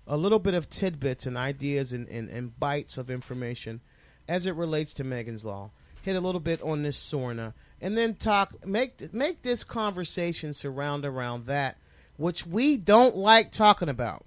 [0.09, 3.80] a little bit of tidbits and ideas and, and, and bites of information
[4.26, 5.70] as it relates to Megan's Law.
[6.03, 11.05] Hit a little bit on this SORNA, and then talk make make this conversation surround
[11.05, 11.76] around that
[12.18, 14.26] which we don't like talking about.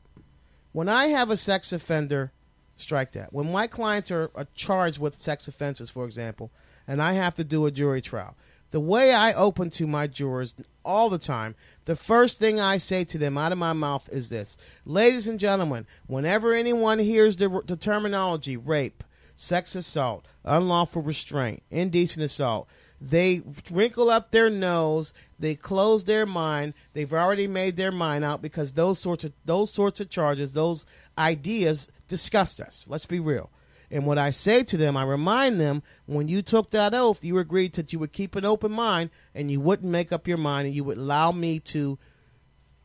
[0.71, 2.31] When I have a sex offender,
[2.77, 3.31] strike that.
[3.31, 6.49] When my clients are, are charged with sex offenses, for example,
[6.87, 8.35] and I have to do a jury trial,
[8.71, 13.03] the way I open to my jurors all the time, the first thing I say
[13.03, 17.61] to them out of my mouth is this Ladies and gentlemen, whenever anyone hears the,
[17.67, 19.03] the terminology rape,
[19.35, 22.69] sex assault, unlawful restraint, indecent assault,
[23.01, 23.41] they
[23.71, 28.73] wrinkle up their nose, they close their mind, they've already made their mind out because
[28.73, 30.85] those sorts of those sorts of charges, those
[31.17, 32.85] ideas disgust us.
[32.87, 33.49] Let's be real.
[33.89, 37.39] And what I say to them, I remind them when you took that oath, you
[37.39, 40.67] agreed that you would keep an open mind and you wouldn't make up your mind
[40.67, 41.97] and you would allow me to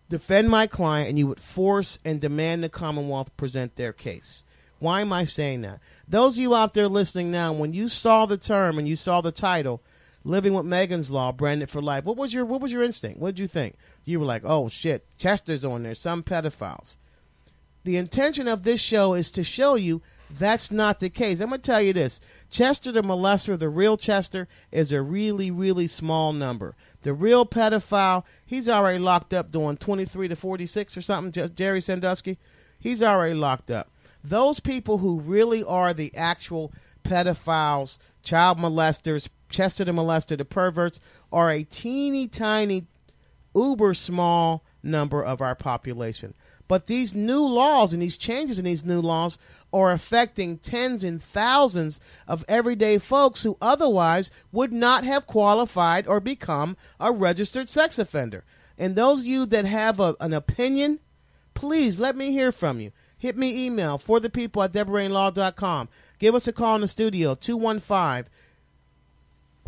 [0.09, 4.43] defend my client and you would force and demand the Commonwealth present their case.
[4.79, 5.81] Why am I saying that?
[6.09, 9.21] Those of you out there listening now, when you saw the term and you saw
[9.21, 9.83] the title,
[10.27, 13.21] Living with Megan's Law, branded for life, what was your what was your instinct?
[13.21, 13.77] What did you think?
[14.05, 16.97] You were like, oh shit, Chester's on there, some pedophiles.
[17.85, 21.39] The intention of this show is to show you that's not the case.
[21.39, 22.21] I'm going to tell you this
[22.51, 26.75] Chester the molester, the real Chester, is a really, really small number.
[27.03, 32.39] The real pedophile, he's already locked up doing 23 to 46 or something, Jerry Sandusky.
[32.81, 33.93] He's already locked up.
[34.25, 36.73] Those people who really are the actual
[37.05, 41.01] pedophiles, child molesters, Chester and molested, the perverts,
[41.33, 42.87] are a teeny tiny,
[43.55, 46.35] uber small number of our population.
[46.69, 49.39] But these new laws and these changes in these new laws
[49.73, 56.21] are affecting tens and thousands of everyday folks who otherwise would not have qualified or
[56.21, 58.45] become a registered sex offender.
[58.79, 61.01] And those of you that have a, an opinion,
[61.55, 62.93] please let me hear from you.
[63.17, 65.89] Hit me email for the people at DeborahLaw.com.
[66.19, 68.31] Give us a call in the studio, 215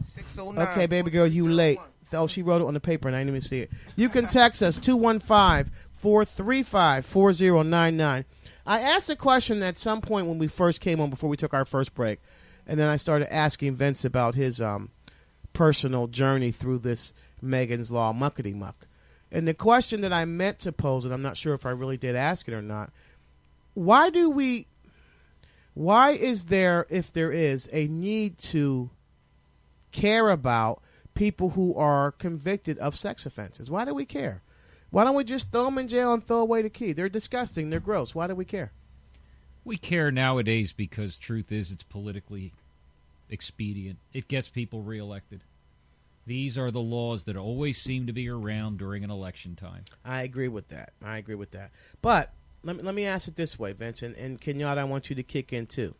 [0.02, 0.68] 609.
[0.68, 1.78] Okay, baby girl, you late.
[2.12, 3.70] Oh, she wrote it on the paper and I didn't even see it.
[3.96, 8.24] You can text us 215 435 4099.
[8.66, 11.54] I asked a question at some point when we first came on before we took
[11.54, 12.20] our first break.
[12.66, 14.90] And then I started asking Vince about his um,
[15.52, 18.86] personal journey through this Megan's Law muckety muck.
[19.30, 21.96] And the question that I meant to pose, and I'm not sure if I really
[21.96, 22.90] did ask it or not,
[23.74, 24.66] why do we,
[25.74, 28.90] why is there, if there is, a need to
[29.92, 30.82] care about
[31.14, 33.70] people who are convicted of sex offenses?
[33.70, 34.42] Why do we care?
[34.90, 36.92] Why don't we just throw them in jail and throw away the key?
[36.92, 37.70] They're disgusting.
[37.70, 38.14] They're gross.
[38.14, 38.72] Why do we care?
[39.64, 42.52] We care nowadays because truth is it's politically
[43.28, 43.98] expedient.
[44.14, 45.44] It gets people reelected.
[46.26, 49.84] These are the laws that always seem to be around during an election time.
[50.04, 50.92] I agree with that.
[51.02, 51.70] I agree with that.
[52.00, 52.32] But
[52.62, 55.22] let me, let me ask it this way, Vincent, and Kenyatta, I want you to
[55.22, 55.94] kick in too.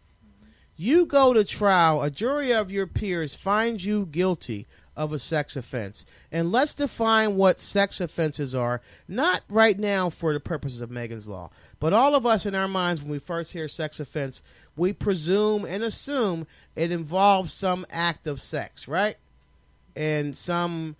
[0.80, 5.56] You go to trial, a jury of your peers finds you guilty of a sex
[5.56, 6.04] offense.
[6.30, 11.26] And let's define what sex offenses are, not right now for the purposes of Megan's
[11.26, 11.50] Law,
[11.80, 14.40] but all of us in our minds, when we first hear sex offense,
[14.76, 19.16] we presume and assume it involves some act of sex, right?
[19.96, 20.94] And some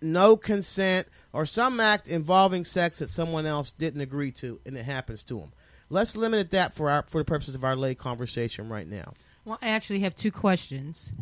[0.00, 4.84] no consent or some act involving sex that someone else didn't agree to and it
[4.84, 5.52] happens to them.
[5.90, 9.14] Let's limit it that for our for the purposes of our lay conversation right now.
[9.44, 11.12] Well, I actually have two questions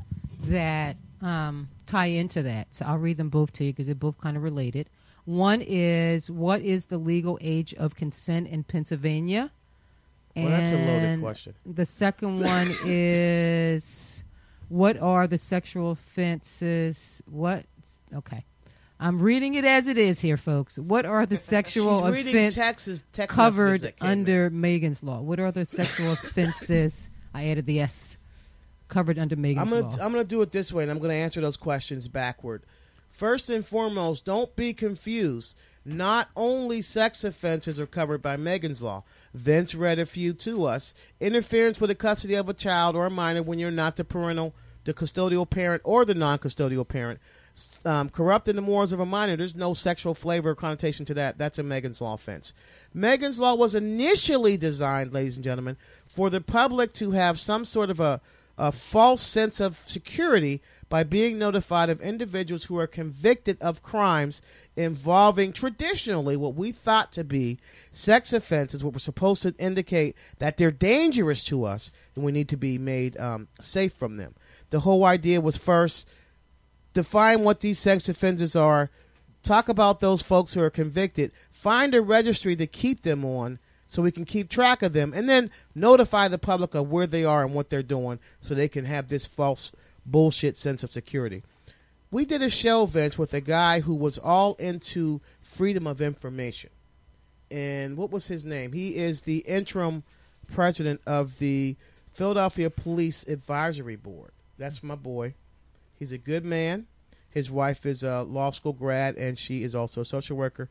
[0.45, 2.75] that um, tie into that.
[2.75, 4.89] So I'll read them both to you because they're both kind of related.
[5.25, 9.53] One is what is the legal age of consent in Pennsylvania?
[10.35, 11.55] Well, that's a loaded question.
[11.67, 14.25] The second one is
[14.69, 17.23] what are the sexual offenses?
[17.27, 17.67] What?
[18.15, 18.45] Okay.
[19.03, 20.79] I'm reading it as it is here, folks.
[20.79, 24.07] What are the sexual offenses Texas, messages covered came in.
[24.07, 25.21] under Megan's law?
[25.21, 27.11] What are the sexual offenses?
[27.35, 28.17] I added the S.
[28.87, 30.05] Covered under Megan's I'm gonna law.
[30.05, 32.63] I'm gonna do it this way, and I'm gonna answer those questions backward.
[33.11, 35.57] First and foremost, don't be confused.
[35.85, 39.03] Not only sex offenses are covered by Megan's law.
[39.35, 40.95] Vince read a few to us.
[41.19, 44.55] Interference with the custody of a child or a minor when you're not the parental,
[44.85, 47.19] the custodial parent, or the non-custodial parent.
[47.85, 49.37] Um, corrupting the morals of a minor.
[49.37, 51.37] There's no sexual flavor or connotation to that.
[51.37, 52.55] That's a Megan's law offense.
[52.95, 55.77] Megan's law was initially designed, ladies and gentlemen,
[56.07, 58.23] for the public to have some sort of a
[58.59, 64.43] a false sense of security by being notified of individuals who are convicted of crimes
[64.77, 67.59] involving traditionally what we thought to be
[67.91, 72.49] sex offenses, what were supposed to indicate that they're dangerous to us and we need
[72.49, 74.35] to be made um, safe from them.
[74.71, 76.07] The whole idea was first
[76.95, 78.91] define what these sex offenders are,
[79.43, 84.03] talk about those folks who are convicted, find a registry to keep them on so
[84.03, 87.45] we can keep track of them, and then notify the public of where they are
[87.45, 89.71] and what they're doing so they can have this false
[90.07, 91.43] bullshit sense of security.
[92.11, 96.71] We did a show, Vince, with a guy who was all into freedom of information.
[97.51, 98.73] And what was his name?
[98.73, 100.03] He is the interim
[100.51, 101.77] president of the
[102.13, 104.33] Philadelphia Police Advisory Board.
[104.59, 105.35] That's my boy.
[106.03, 106.87] He's a good man.
[107.31, 110.69] His wife is a law school grad, and she is also a social worker.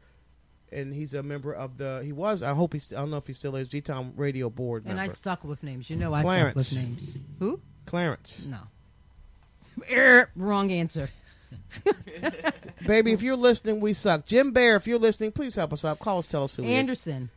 [0.74, 2.02] And he's a member of the.
[2.04, 2.44] He was.
[2.44, 2.92] I hope he's.
[2.92, 3.70] I don't know if he still is.
[3.70, 5.90] G Town Radio Board and I suck with names.
[5.90, 6.68] You know I Clarence.
[6.68, 7.18] suck with names.
[7.40, 7.62] Who?
[7.86, 8.58] Clarence, No.
[9.90, 11.08] Er, wrong answer.
[12.86, 14.26] baby, if you're listening, we suck.
[14.26, 15.98] Jim Bear, if you're listening, please help us out.
[16.00, 16.28] Call us.
[16.28, 16.78] Tell us who he is.
[16.78, 17.30] Anderson.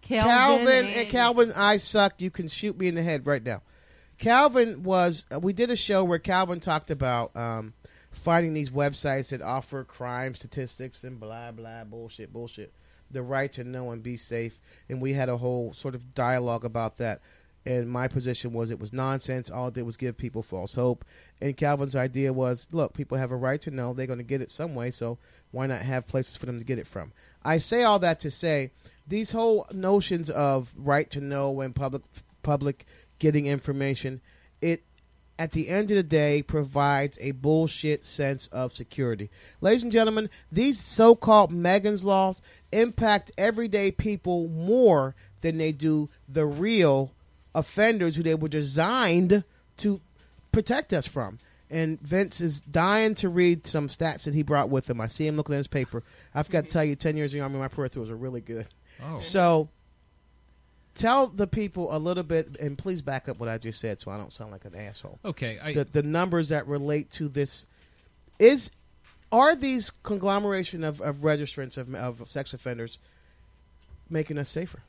[0.00, 2.14] Calvin, Calvin and Calvin, I suck.
[2.22, 3.60] You can shoot me in the head right now.
[4.18, 5.26] Calvin was.
[5.32, 7.74] uh, We did a show where Calvin talked about um,
[8.10, 12.72] finding these websites that offer crime statistics and blah blah bullshit bullshit.
[13.10, 14.58] The right to know and be safe,
[14.88, 17.20] and we had a whole sort of dialogue about that.
[17.64, 19.50] And my position was it was nonsense.
[19.50, 21.04] All it did was give people false hope.
[21.40, 23.92] And Calvin's idea was, look, people have a right to know.
[23.92, 25.18] They're going to get it some way, so
[25.50, 27.12] why not have places for them to get it from?
[27.44, 28.70] I say all that to say
[29.06, 32.02] these whole notions of right to know and public
[32.42, 32.86] public
[33.18, 34.20] getting information,
[34.60, 34.82] it
[35.38, 39.30] at the end of the day provides a bullshit sense of security.
[39.60, 42.40] Ladies and gentlemen, these so-called Megan's laws
[42.72, 47.12] impact everyday people more than they do the real
[47.54, 49.44] offenders who they were designed
[49.76, 50.00] to
[50.52, 51.38] protect us from.
[51.68, 55.00] And Vince is dying to read some stats that he brought with him.
[55.00, 56.02] I see him looking at his paper.
[56.34, 58.68] I've got to tell you, 10 years in the Army, my peripherals are really good.
[59.02, 59.18] Oh.
[59.18, 59.68] So
[60.96, 64.10] tell the people a little bit, and please back up what I just said so
[64.10, 65.18] I don't sound like an asshole.
[65.24, 65.58] Okay.
[65.62, 67.66] I, The, the numbers that relate to this
[68.38, 68.70] is
[69.32, 72.98] are these conglomeration of, of registrants of, of sex offenders
[74.08, 74.80] making us safer?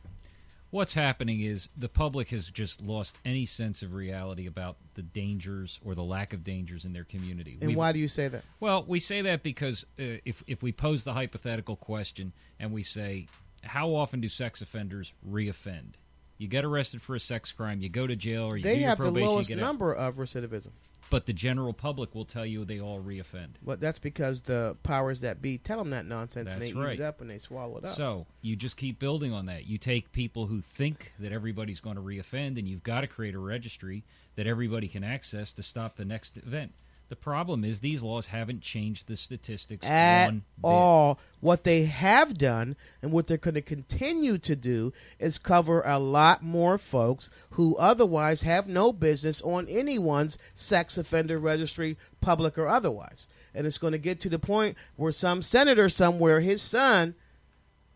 [0.70, 5.80] what's happening is the public has just lost any sense of reality about the dangers
[5.84, 7.58] or the lack of dangers in their community.
[7.62, 8.44] And We've- why do you say that?
[8.60, 12.84] Well, we say that because uh, if if we pose the hypothetical question and we
[12.84, 13.28] say,
[13.68, 15.94] how often do sex offenders reoffend?
[16.38, 19.00] You get arrested for a sex crime, you go to jail, or you They have
[19.00, 19.62] the lowest get out.
[19.62, 20.70] number of recidivism.
[21.10, 23.52] But the general public will tell you they all reoffend.
[23.66, 27.00] But that's because the powers that be tell them that nonsense and they That's eat
[27.00, 27.96] it up and they swallow it up.
[27.96, 29.66] So you just keep building on that.
[29.66, 33.36] You take people who think that everybody's going to reoffend, and you've got to create
[33.36, 34.04] a registry
[34.36, 36.74] that everybody can access to stop the next event.
[37.10, 40.44] The problem is these laws haven't changed the statistics at one bit.
[40.64, 41.20] all.
[41.40, 46.00] What they have done and what they're going to continue to do is cover a
[46.00, 52.68] lot more folks who otherwise have no business on anyone's sex offender registry, public or
[52.68, 53.30] otherwise.
[53.56, 57.16] And it's going to get to the point where some senator somewhere, his son,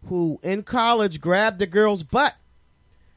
[0.08, 2.36] who in college grabbed the girl's butt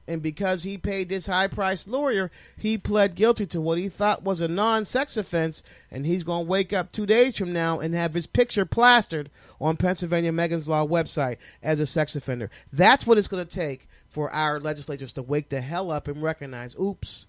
[0.07, 4.23] and because he paid this high priced lawyer, he pled guilty to what he thought
[4.23, 7.81] was a non sex offense, and he's going to wake up two days from now
[7.81, 9.31] and have his picture plastered
[9.61, 12.51] on Pennsylvania Megan's Law website as a sex offender.
[12.73, 16.23] That's what it's going to take for our legislators to wake the hell up and
[16.23, 17.27] recognize oops,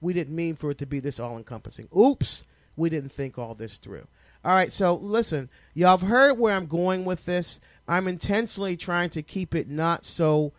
[0.00, 1.88] we didn't mean for it to be this all encompassing.
[1.96, 2.44] Oops,
[2.76, 4.06] we didn't think all this through.
[4.44, 7.60] All right, so listen, y'all have heard where I'm going with this.
[7.86, 10.52] I'm intentionally trying to keep it not so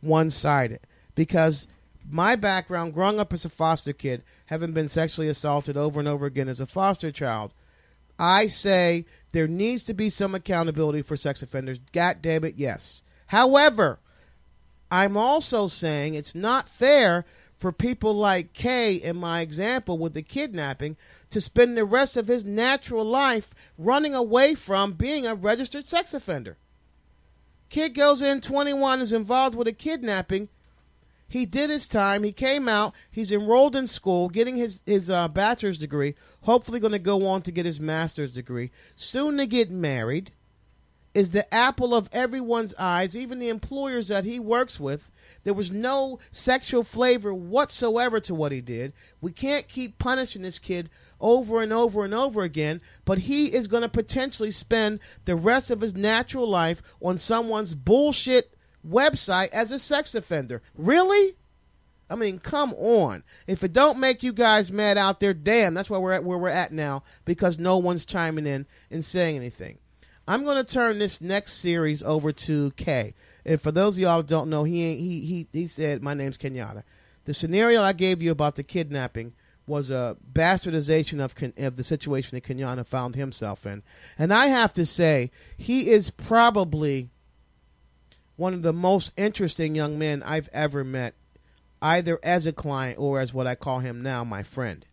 [0.00, 0.80] one sided
[1.14, 1.66] because
[2.08, 6.26] my background, growing up as a foster kid, having been sexually assaulted over and over
[6.26, 7.52] again as a foster child,
[8.18, 11.78] I say there needs to be some accountability for sex offenders.
[11.92, 13.02] God damn it, yes.
[13.26, 13.98] However,
[14.90, 17.24] I'm also saying it's not fair
[17.56, 20.96] for people like Kay in my example with the kidnapping
[21.30, 26.12] to spend the rest of his natural life running away from being a registered sex
[26.12, 26.58] offender.
[27.70, 30.50] Kid goes in 21 is involved with a kidnapping.
[31.32, 32.24] He did his time.
[32.24, 32.94] He came out.
[33.10, 36.14] He's enrolled in school, getting his his uh, bachelor's degree.
[36.42, 38.70] Hopefully, going to go on to get his master's degree.
[38.96, 40.32] Soon to get married.
[41.14, 45.10] Is the apple of everyone's eyes, even the employers that he works with.
[45.44, 48.92] There was no sexual flavor whatsoever to what he did.
[49.22, 53.68] We can't keep punishing this kid over and over and over again, but he is
[53.68, 58.54] going to potentially spend the rest of his natural life on someone's bullshit
[58.88, 60.62] website as a sex offender.
[60.76, 61.36] Really?
[62.10, 63.22] I mean, come on.
[63.46, 66.36] If it don't make you guys mad out there, damn, that's where we're at where
[66.36, 69.78] we're at now because no one's chiming in and saying anything.
[70.28, 73.14] I'm going to turn this next series over to Kay.
[73.44, 76.14] And for those of y'all that don't know, he ain't, he he he said my
[76.14, 76.82] name's Kenyatta.
[77.24, 79.32] The scenario I gave you about the kidnapping
[79.66, 83.82] was a bastardization of of the situation that Kenyatta found himself in,
[84.18, 87.10] and I have to say he is probably
[88.42, 91.14] one of the most interesting young men I've ever met,
[91.80, 94.84] either as a client or as what I call him now, my friend.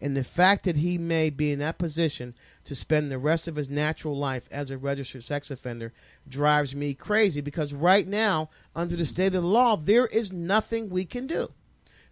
[0.00, 2.34] And the fact that he may be in that position
[2.64, 5.92] to spend the rest of his natural life as a registered sex offender
[6.28, 10.90] drives me crazy because right now, under the state of the law, there is nothing
[10.90, 11.52] we can do.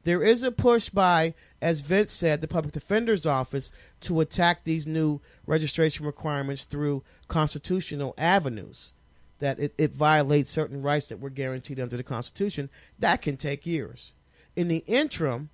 [0.04, 3.72] There is a push by, as Vince said, the public defender's office
[4.02, 8.92] to attack these new registration requirements through constitutional avenues.
[9.38, 12.70] That it, it violates certain rights that were guaranteed under the Constitution.
[12.98, 14.14] That can take years.
[14.54, 15.50] In the interim,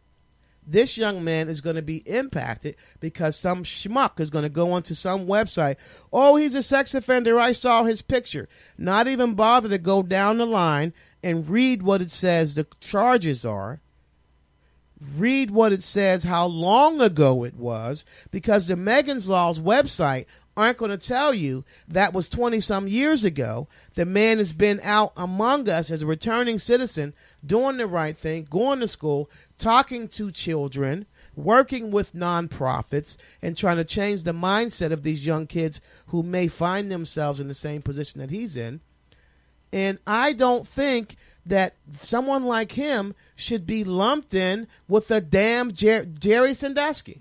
[0.65, 4.73] this young man is going to be impacted because some schmuck is going to go
[4.73, 5.77] onto some website.
[6.13, 7.39] Oh, he's a sex offender.
[7.39, 8.49] I saw his picture.
[8.79, 13.45] Not even bother to go down the line and read what it says the charges
[13.45, 13.81] are.
[15.17, 20.27] Read what it says, how long ago it was, because the Megan's Law's website
[20.57, 23.69] aren't going to tell you that was 20 some years ago.
[23.95, 28.47] The man has been out among us as a returning citizen, doing the right thing,
[28.51, 34.93] going to school, talking to children, working with nonprofits, and trying to change the mindset
[34.93, 38.81] of these young kids who may find themselves in the same position that he's in.
[39.73, 45.73] And I don't think that someone like him should be lumped in with a damn
[45.73, 47.21] Jer- Jerry Sandusky.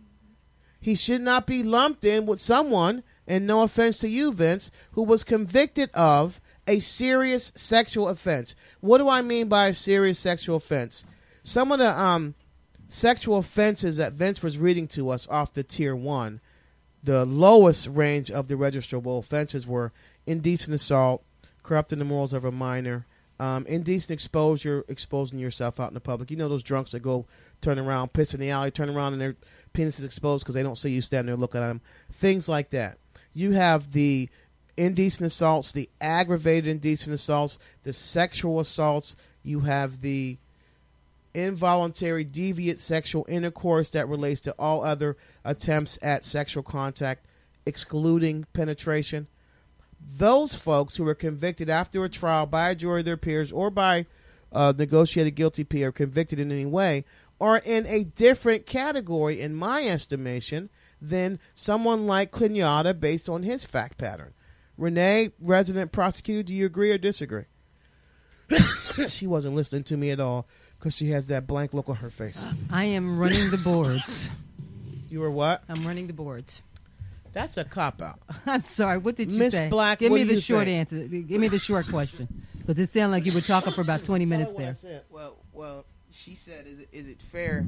[0.79, 5.03] He should not be lumped in with someone, and no offense to you, Vince, who
[5.03, 8.55] was convicted of a serious sexual offense.
[8.79, 11.03] What do I mean by a serious sexual offense?
[11.43, 12.35] Some of the um,
[12.87, 16.41] sexual offenses that Vince was reading to us off the tier one,
[17.03, 19.91] the lowest range of the registrable offenses were
[20.25, 21.23] indecent assault,
[21.63, 23.07] corrupting the morals of a minor,
[23.39, 26.29] um, indecent exposure, exposing yourself out in the public.
[26.29, 27.25] You know those drunks that go
[27.59, 29.35] turn around, piss in the alley, turn around, and their
[29.73, 31.81] penis is exposed because they don't see you standing there looking at them.
[32.11, 32.99] Things like that.
[33.33, 34.29] You have the
[34.77, 39.15] indecent assaults, the aggravated indecent assaults, the sexual assaults.
[39.43, 40.37] You have the
[41.33, 47.25] involuntary deviant sexual intercourse that relates to all other attempts at sexual contact,
[47.65, 49.27] excluding penetration.
[50.17, 53.69] Those folks who are convicted after a trial by a jury of their peers or
[53.69, 54.07] by
[54.51, 57.05] uh, negotiated guilty plea or convicted in any way
[57.39, 60.69] are in a different category, in my estimation,
[61.01, 64.33] than someone like Kenyatta based on his fact pattern.
[64.77, 67.45] Renee, resident prosecutor, do you agree or disagree?
[69.07, 70.47] she wasn't listening to me at all
[70.77, 72.43] because she has that blank look on her face.
[72.43, 74.29] Uh, I am running the boards.
[75.09, 75.63] You were what?
[75.69, 76.61] I'm running the boards.
[77.33, 78.19] That's a cop out.
[78.45, 78.97] I'm sorry.
[78.97, 79.69] What did you Miss say?
[79.69, 80.91] Black, Give what me do the you short think?
[80.91, 81.07] answer.
[81.07, 82.27] Give me the short question
[82.57, 84.75] because it sounded like you were talking for about 20 minutes there.
[85.09, 87.65] Well, well, she said, is it, is it fair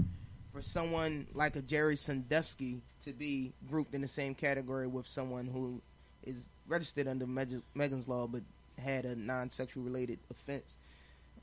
[0.54, 5.48] for someone like a Jerry Sandusky to be grouped in the same category with someone
[5.48, 5.82] who
[6.24, 8.44] is registered under Megan's Law but
[8.78, 10.78] had a non-sexual related offense?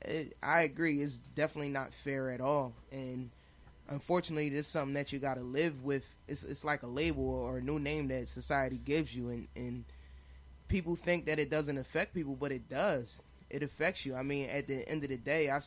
[0.03, 1.01] It, I agree.
[1.01, 3.29] It's definitely not fair at all, and
[3.89, 6.15] unfortunately, this is something that you got to live with.
[6.27, 9.85] It's it's like a label or a new name that society gives you, and and
[10.69, 13.21] people think that it doesn't affect people, but it does.
[13.51, 14.15] It affects you.
[14.15, 15.59] I mean, at the end of the day, I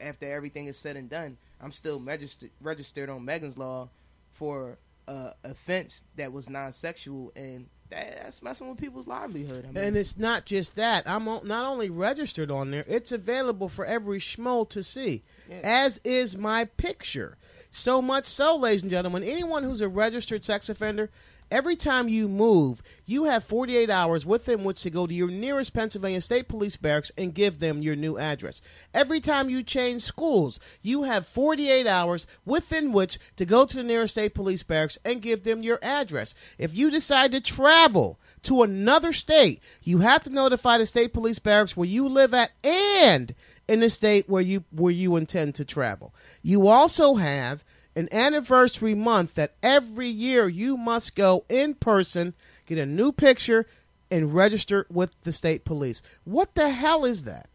[0.00, 3.88] after everything is said and done, I'm still registered registered on Megan's Law
[4.32, 4.78] for
[5.08, 9.64] a offense that was non-sexual, and that, that's messing with people's livelihood.
[9.64, 11.08] I mean, And it's not just that.
[11.08, 15.60] I'm o- not only registered on there, it's available for every schmo to see, Yeah.
[15.64, 17.38] as is my picture.
[17.70, 21.10] So much so, ladies and gentlemen, anyone who's a registered sex offender,
[21.50, 25.72] every time you move, you have 48 hours within which to go to your nearest
[25.72, 28.60] Pennsylvania State Police barracks and give them your new address.
[28.92, 33.82] Every time you change schools, you have 48 hours within which to go to the
[33.82, 36.34] nearest State Police barracks and give them your address.
[36.58, 41.38] If you decide to travel to another state, you have to notify the State Police
[41.38, 43.34] barracks where you live at and
[43.68, 46.14] in the state where you where you intend to travel.
[46.42, 47.64] You also have
[47.98, 52.32] an anniversary month that every year you must go in person,
[52.64, 53.66] get a new picture,
[54.08, 56.00] and register with the state police.
[56.24, 57.48] What the hell is that?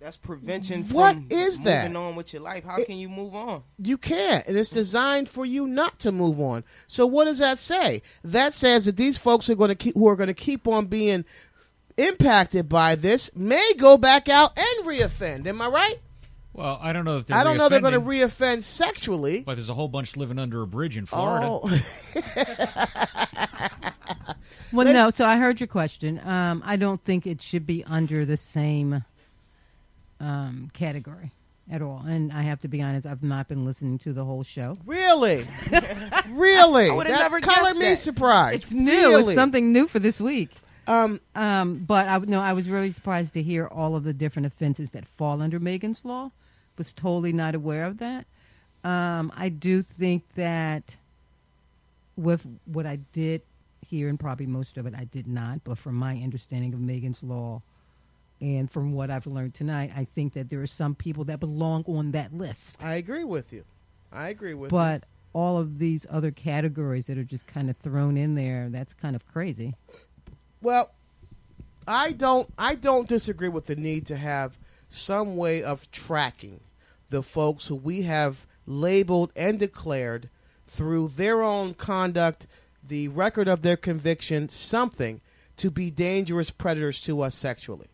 [0.00, 0.84] That's prevention.
[0.84, 1.90] What from is that?
[1.90, 2.64] Moving on with your life.
[2.64, 3.64] How It- can you move on?
[3.78, 6.64] You can't, and it's designed for you not to move on.
[6.86, 8.02] So what does that say?
[8.24, 10.86] That says that these folks are going to keep, who are going to keep on
[10.86, 11.24] being
[11.98, 15.46] impacted by this, may go back out and reoffend.
[15.46, 15.98] Am I right?
[16.56, 19.42] Well, I don't know if they're I don't know they're going to reoffend sexually.
[19.42, 21.46] but there's a whole bunch living under a bridge in Florida.
[21.48, 21.68] Oh,
[24.72, 25.10] Well, no.
[25.10, 26.20] So I heard your question.
[26.24, 29.04] Um, I don't think it should be under the same
[30.20, 31.30] um, category
[31.70, 32.02] at all.
[32.06, 34.76] And I have to be honest, I've not been listening to the whole show.
[34.84, 35.46] really,
[36.30, 36.90] really?
[36.90, 37.96] I would've That never color guessed me that.
[37.98, 38.62] surprised.
[38.64, 38.92] It's new.
[38.92, 39.22] Really.
[39.24, 40.50] It's something new for this week.
[40.88, 44.46] Um, Um, but I no, I was really surprised to hear all of the different
[44.46, 46.30] offenses that fall under Megan's law.
[46.78, 48.26] Was totally not aware of that.
[48.84, 50.94] Um, I do think that
[52.16, 53.42] with what I did
[53.88, 57.22] here, and probably most of it I did not, but from my understanding of Megan's
[57.22, 57.62] law
[58.40, 61.84] and from what I've learned tonight, I think that there are some people that belong
[61.86, 62.76] on that list.
[62.80, 63.64] I agree with you.
[64.12, 64.76] I agree with you.
[64.76, 68.94] But all of these other categories that are just kind of thrown in there, that's
[68.94, 69.74] kind of crazy.
[70.62, 70.90] Well,
[71.86, 74.58] I don't I don't disagree with the need to have
[74.88, 76.60] some way of tracking
[77.10, 80.28] the folks who we have labeled and declared
[80.66, 82.46] through their own conduct,
[82.86, 85.20] the record of their conviction, something
[85.56, 87.86] to be dangerous predators to us sexually.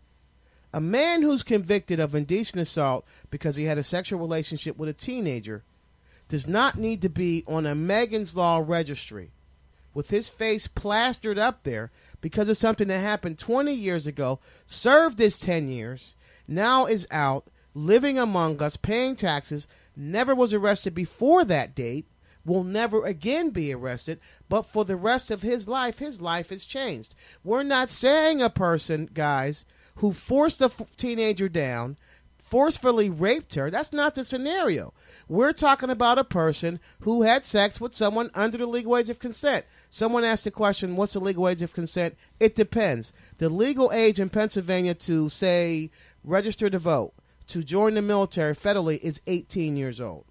[0.73, 4.95] A man who's convicted of indecent assault because he had a sexual relationship with a
[4.95, 5.63] teenager
[6.29, 9.31] does not need to be on a Megan's Law registry
[9.95, 11.91] with his face plastered up there
[12.21, 16.15] because of something that happened 20 years ago, served his 10 years,
[16.55, 22.07] now is out, living among us, paying taxes, never was arrested before that date,
[22.45, 26.65] will never again be arrested, but for the rest of his life, his life has
[26.65, 27.15] changed.
[27.45, 29.65] We're not saying a person, guys,
[29.97, 31.97] who forced a f- teenager down,
[32.39, 33.71] forcefully raped her.
[33.71, 34.93] That's not the scenario.
[35.29, 39.19] We're talking about a person who had sex with someone under the legal age of
[39.19, 39.65] consent.
[39.89, 42.17] Someone asked the question, what's the legal age of consent?
[42.41, 43.13] It depends.
[43.39, 45.91] The legal age in Pennsylvania to, say,
[46.25, 47.13] register to vote,
[47.49, 50.25] to join the military federally is 18 years old.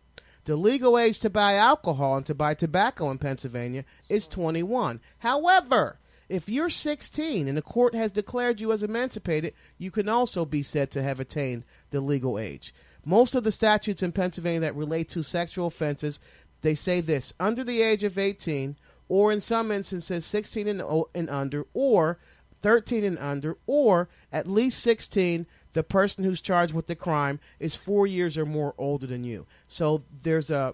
[0.46, 5.00] The legal age to buy alcohol and to buy tobacco in Pennsylvania is 21.
[5.20, 10.46] However, if you're 16 and the court has declared you as emancipated, you can also
[10.46, 12.74] be said to have attained the legal age.
[13.06, 16.20] Most of the statutes in Pennsylvania that relate to sexual offenses,
[16.62, 18.78] they say this under the age of 18,
[19.10, 20.82] or in some instances 16 and,
[21.14, 22.18] and under, or
[22.62, 27.76] 13 and under, or at least 16, the person who's charged with the crime is
[27.76, 29.46] four years or more older than you.
[29.68, 30.74] So there's a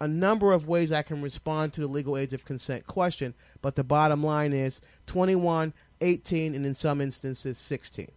[0.00, 3.76] a number of ways I can respond to the legal age of consent question, but
[3.76, 8.10] the bottom line is 21, 18, and in some instances 16.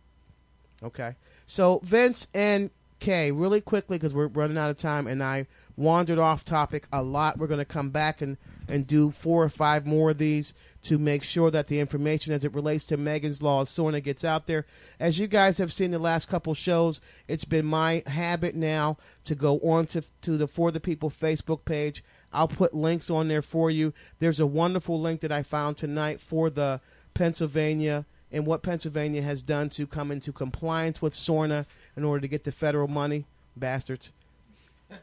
[0.82, 1.14] Okay?
[1.46, 5.46] So Vince and Kay, really quickly because we're running out of time and I
[5.78, 7.38] wandered off topic a lot.
[7.38, 8.38] We're going to come back and,
[8.68, 10.56] and do four or five more of these
[10.86, 14.24] to make sure that the information as it relates to Megan's Law of Sorna gets
[14.24, 14.68] out there.
[15.00, 19.34] As you guys have seen the last couple shows, it's been my habit now to
[19.34, 22.04] go on to, to the For the People Facebook page.
[22.32, 23.94] I'll put links on there for you.
[24.20, 26.82] There's a wonderful link that I found tonight for the
[27.16, 31.66] Pennsylvania and what Pennsylvania has done to come into compliance with SORNA
[31.98, 33.26] in order to get the federal money.
[33.58, 34.12] Bastards.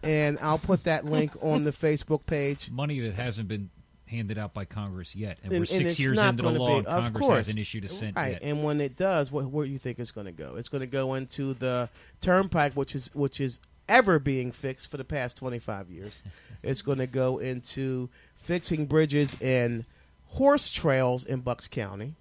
[0.03, 2.71] And I'll put that link on the Facebook page.
[2.71, 3.71] Money that hasn't been
[4.13, 6.87] handed out by Congress yet, and, And- we're six years into the law, be- and
[6.87, 7.37] Congress course.
[7.47, 8.43] hasn't issued a cent Right, yet.
[8.43, 10.55] and when it does, what, where do you think it's going to go?
[10.57, 11.89] It's going to go into the
[12.21, 13.59] turnpike, which is which is
[13.89, 16.23] ever being fixed for the past twenty five years.
[16.63, 19.85] it's going to go into fixing bridges and
[20.27, 22.15] horse trails in Bucks County.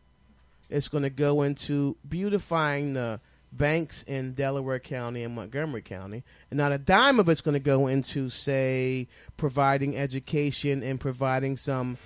[0.70, 3.20] It's going to go into beautifying the
[3.52, 6.24] banks in Delaware County and Montgomery County.
[6.50, 11.58] And not a dime of it's going to go into, say, providing education and providing
[11.58, 11.98] some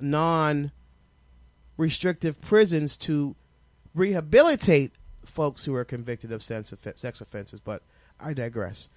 [0.00, 0.72] non
[1.76, 3.34] restrictive prisons to
[3.94, 4.92] rehabilitate
[5.24, 7.60] folks who are convicted of sex off- sex offenses.
[7.60, 7.82] But
[8.18, 8.88] I digress.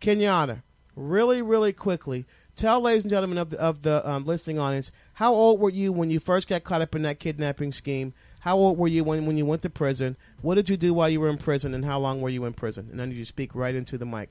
[0.00, 0.62] Kenyatta,
[0.94, 5.32] really, really quickly, tell ladies and gentlemen of the, of the um, listening audience, how
[5.32, 8.12] old were you when you first got caught up in that kidnapping scheme?
[8.46, 10.16] How old were you when, when you went to prison?
[10.40, 12.52] What did you do while you were in prison, and how long were you in
[12.52, 12.88] prison?
[12.92, 14.30] And I need you to speak right into the mic.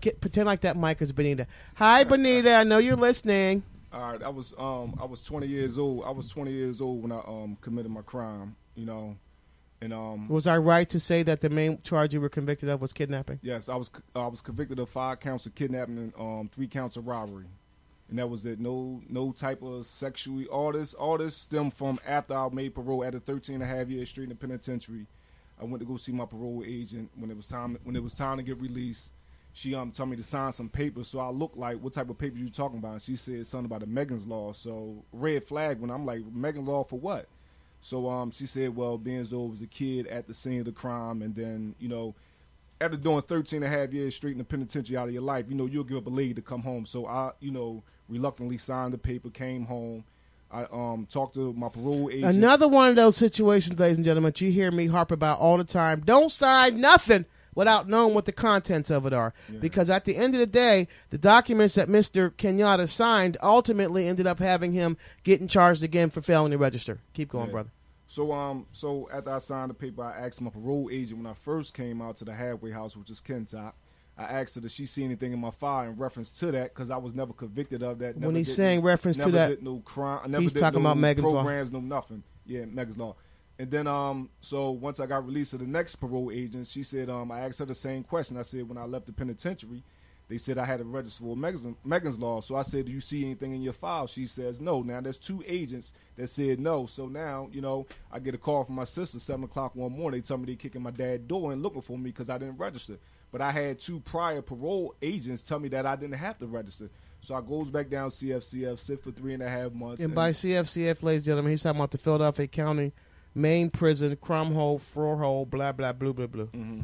[0.00, 1.46] Get, pretend like that mic is Benita.
[1.74, 2.54] Hi, Benita.
[2.54, 3.62] I know you're listening.
[3.92, 6.04] All right, I was um I was 20 years old.
[6.06, 8.56] I was 20 years old when I um committed my crime.
[8.76, 9.16] You know,
[9.82, 12.80] and um Was I right to say that the main charge you were convicted of
[12.80, 13.40] was kidnapping?
[13.42, 16.96] yes, I was I was convicted of five counts of kidnapping and um three counts
[16.96, 17.44] of robbery,
[18.10, 18.60] and that was it.
[18.60, 20.44] No no type of sexual.
[20.46, 23.66] All this all this stemmed from after I made parole at a 13 and a
[23.66, 25.06] half year straight in the penitentiary.
[25.60, 28.14] I went to go see my parole agent when it was time when it was
[28.14, 29.10] time to get released.
[29.52, 32.18] She um told me to sign some papers, so I looked like what type of
[32.18, 32.92] papers you talking about.
[32.92, 34.52] And she said something about the Megan's law.
[34.52, 37.26] So red flag when I'm like Megan's law for what?
[37.80, 40.66] So um she said, well, being as though was a kid at the scene of
[40.66, 42.14] the crime, and then you know
[42.80, 45.46] after doing 13 and a half years straight in the penitentiary out of your life,
[45.48, 46.86] you know, you'll give up a leg to come home.
[46.86, 50.04] So I, you know, reluctantly signed the paper, came home.
[50.52, 52.36] I um talked to my parole agent.
[52.36, 55.64] Another one of those situations, ladies and gentlemen, you hear me harp about all the
[55.64, 56.00] time.
[56.04, 59.32] Don't sign nothing without knowing what the contents of it are.
[59.60, 62.30] Because at the end of the day, the documents that Mr.
[62.30, 66.98] Kenyatta signed ultimately ended up having him getting charged again for failing to register.
[67.14, 67.52] Keep going, Yeah.
[67.52, 67.70] brother.
[68.08, 71.34] So um, so after I signed the paper, I asked my parole agent when I
[71.34, 73.76] first came out to the halfway house, which is Kintock.
[74.20, 76.74] I asked her, did she see anything in my file in reference to that?
[76.74, 78.18] Because I was never convicted of that.
[78.18, 80.30] When he's saying no- reference to that, no crime.
[80.30, 81.42] Never he's talking no about Megan's Law.
[81.42, 82.22] programs, no nothing.
[82.44, 83.16] Yeah, Megan's law.
[83.58, 87.08] And then um, so once I got released to the next parole agent, she said
[87.08, 88.36] um, I asked her the same question.
[88.36, 89.82] I said when I left the penitentiary,
[90.30, 92.40] they said I had to register for Megan's, Megan's law.
[92.40, 94.06] So I said, do you see anything in your file?
[94.06, 94.80] She says no.
[94.80, 96.86] Now there's two agents that said no.
[96.86, 100.20] So now you know I get a call from my sister seven o'clock one morning.
[100.20, 102.58] They tell me they're kicking my dad door and looking for me because I didn't
[102.58, 102.98] register.
[103.32, 106.88] But I had two prior parole agents tell me that I didn't have to register.
[107.20, 110.00] So I goes back down CFCF, sit for three and a half months.
[110.00, 112.92] And by CFCF, ladies and gentlemen, he's talking about the Philadelphia County
[113.34, 116.46] main prison, crumb hole, floor hole, blah, blah, blah, blue, blue.
[116.46, 116.80] Mm-hmm.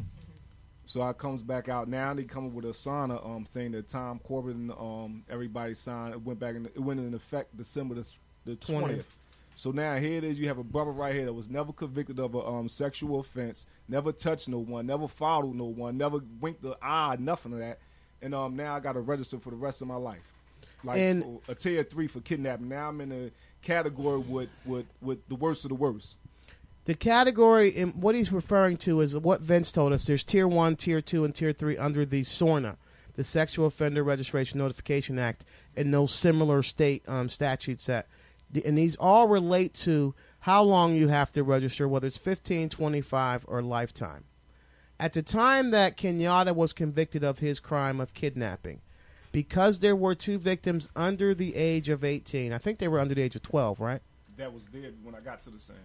[0.87, 2.13] So I comes back out now.
[2.13, 6.13] They come up with a SORNA um thing that Tom Corbett and um everybody signed.
[6.13, 6.65] It went back in.
[6.65, 8.05] It went in effect December the
[8.45, 9.03] the 20th.
[9.55, 10.39] So now here it is.
[10.39, 13.65] You have a brother right here that was never convicted of a um sexual offense,
[13.89, 17.79] never touched no one, never followed no one, never winked the eye, nothing of that.
[18.21, 20.23] And um now I got to register for the rest of my life,
[20.85, 22.69] like And- a tier three for kidnapping.
[22.69, 23.31] Now I'm in a
[23.61, 26.15] category with with with the worst of the worst.
[26.87, 30.05] The category, what he's referring to is what Vince told us.
[30.05, 32.77] There's tier one, tier two, and tier three under the SORNA,
[33.17, 35.43] the Sexual Offender Registration Notification Act,
[35.75, 38.07] and those similar state um, statutes that,
[38.63, 43.45] and these all relate to how long you have to register, whether it's 15, 25,
[43.49, 44.23] or lifetime.
[44.97, 48.79] At the time that Kenyatta was convicted of his crime of kidnapping,
[49.33, 53.13] because there were two victims under the age of 18, I think they were under
[53.13, 54.01] the age of 12, right?
[54.37, 55.75] That was there when I got to the scene.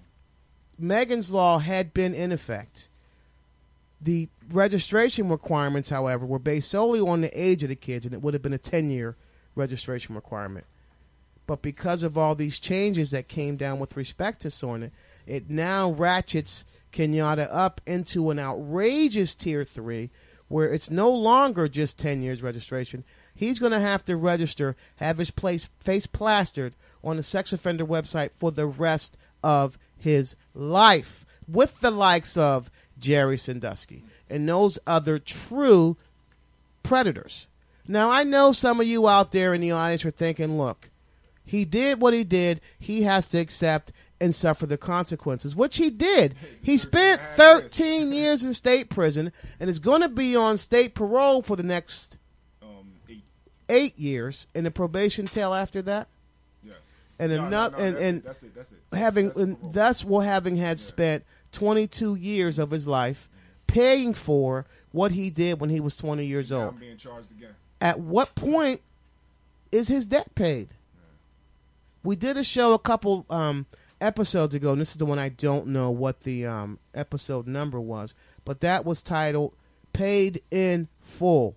[0.79, 2.89] Megan's Law had been in effect.
[4.01, 8.21] The registration requirements, however, were based solely on the age of the kids, and it
[8.21, 9.17] would have been a 10 year
[9.55, 10.67] registration requirement.
[11.47, 14.91] But because of all these changes that came down with respect to SORNA,
[15.27, 20.11] it now ratchets Kenyatta up into an outrageous tier three,
[20.49, 23.05] where it's no longer just 10 years registration.
[23.35, 27.87] He's going to have to register, have his place face plastered on the sex offender
[27.87, 34.79] website for the rest of his life, with the likes of Jerry Sandusky and those
[34.87, 35.97] other true
[36.83, 37.47] predators.
[37.87, 40.91] Now, I know some of you out there in the audience are thinking, look,
[41.45, 42.61] he did what he did.
[42.79, 46.35] He has to accept and suffer the consequences, which he did.
[46.63, 51.43] He spent 13 years in state prison and is going to be on state parole
[51.43, 52.17] for the next
[52.63, 52.93] Um,
[53.69, 53.99] eight.
[53.99, 56.07] years in a probation tail after that.
[57.23, 58.79] And No, no, enough, no, and, that's and it, that's it, that's it.
[58.93, 59.73] having, That's and parole.
[59.73, 63.29] thus, will having had spent 22 years of his life
[63.67, 66.75] paying for what he did when he was 20 years Now old.
[66.75, 67.55] I'm being charged again.
[67.81, 68.81] At what point
[69.71, 70.69] is his debt paid?
[72.05, 73.67] We did a show a couple um,
[74.01, 77.81] episodes ago, and this is the one I don't know what the um, episode number
[77.81, 78.15] was,
[78.45, 79.55] but that was titled
[79.93, 81.55] "Paid in Full."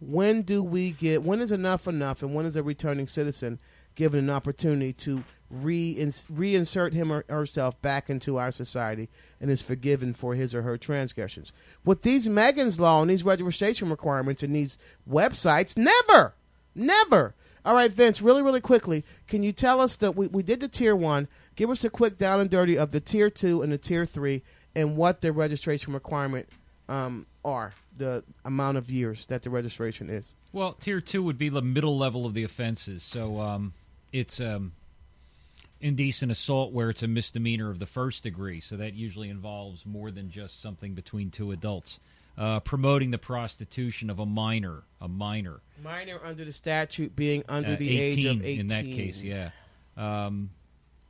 [0.00, 1.22] When do we get?
[1.22, 3.58] When is enough enough, and when is a returning citizen
[3.94, 9.08] given an opportunity to reins- reinsert him or herself back into our society
[9.40, 11.52] and is forgiven for his or her transgressions?
[11.84, 14.78] With these Megan's law and these registration requirements and these
[15.08, 16.34] websites, never,
[16.74, 17.34] never.
[17.64, 20.68] All right, Vince, really, really quickly, can you tell us that we, we did the
[20.68, 21.28] tier one?
[21.56, 24.42] Give us a quick down and dirty of the tier two and the tier three
[24.74, 26.48] and what the registration requirement
[26.88, 27.72] um, are.
[27.96, 30.34] the amount of years that the registration is.
[30.52, 33.02] Well, tier two would be the middle level of the offenses.
[33.02, 33.74] So um,
[34.12, 34.72] it's um,
[35.80, 38.60] indecent assault where it's a misdemeanor of the first degree.
[38.60, 42.00] So that usually involves more than just something between two adults.
[42.38, 45.60] Uh, promoting the prostitution of a minor, a minor.
[45.82, 48.60] Minor under the statute being under Uh, the age of 18.
[48.60, 49.50] in that case, yeah.
[49.96, 50.50] Um,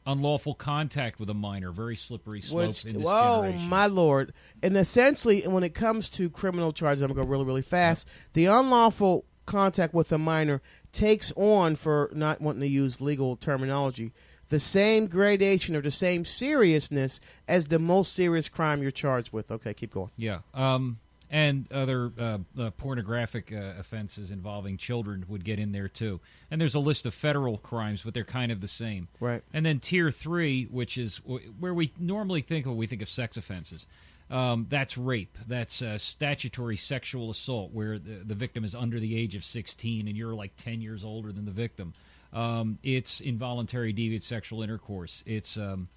[0.06, 3.68] unlawful contact with a minor, very slippery slope Which, in this whoa, generation.
[3.68, 4.32] my lord!
[4.62, 8.08] And essentially, when it comes to criminal charges, I'm gonna go really, really fast.
[8.32, 14.12] The unlawful contact with a minor takes on, for not wanting to use legal terminology,
[14.48, 19.50] the same gradation or the same seriousness as the most serious crime you're charged with.
[19.50, 20.10] Okay, keep going.
[20.16, 20.40] Yeah.
[20.54, 20.98] Um,
[21.30, 26.20] and other uh, uh, pornographic uh, offenses involving children would get in there too.
[26.50, 29.06] And there's a list of federal crimes, but they're kind of the same.
[29.20, 29.42] Right.
[29.52, 33.08] And then tier three, which is w- where we normally think of, we think of
[33.08, 33.86] sex offenses.
[34.30, 35.36] Um, that's rape.
[35.48, 40.06] That's uh, statutory sexual assault, where the, the victim is under the age of 16
[40.06, 41.94] and you're like 10 years older than the victim.
[42.32, 45.24] Um, it's involuntary deviant sexual intercourse.
[45.26, 45.88] It's um,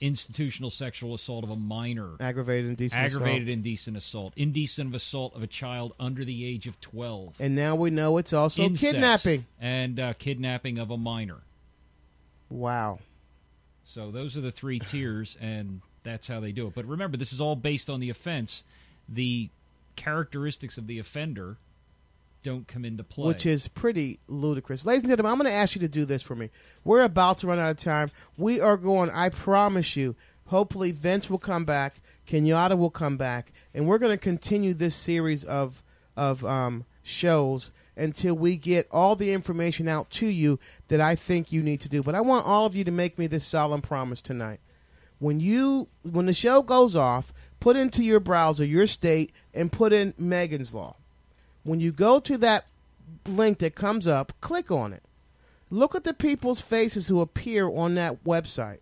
[0.00, 3.52] institutional sexual assault of a minor Aggravated indecent aggravated assault.
[3.56, 7.90] indecent assault, indecent assault of a child under the age of twelve, And now we
[7.90, 9.46] know it's also incest, kidnapping.
[9.60, 11.38] and uh, kidnapping of a minor.
[12.48, 13.00] Wow.
[13.84, 16.74] So those are the three tiers, and that's how they do it.
[16.74, 18.64] But remember, this is all based on the offense.
[19.08, 19.48] The
[19.96, 21.56] characteristics of the offender
[22.42, 23.26] don't come into play.
[23.26, 24.86] which is pretty ludicrous.
[24.86, 26.50] Ladies and gentlemen, I'm going to ask you to do this for me.
[26.84, 28.10] We're about to run out of time.
[28.38, 33.52] We are going, I promise you, hopefully Vince will come back, Kenyatta will come back,
[33.74, 35.82] and we're going to continue this series of
[36.16, 41.52] of um, shows until we get all the information out to you that I think
[41.52, 42.02] you need to do.
[42.02, 44.60] But I want all of you to make me this solemn promise tonight.
[45.20, 49.92] When you when the show goes off, put into your browser your state and put
[49.92, 50.96] in Megan's Law
[51.62, 52.66] when you go to that
[53.26, 55.02] link that comes up, click on it.
[55.70, 58.80] Look at the people's faces who appear on that website.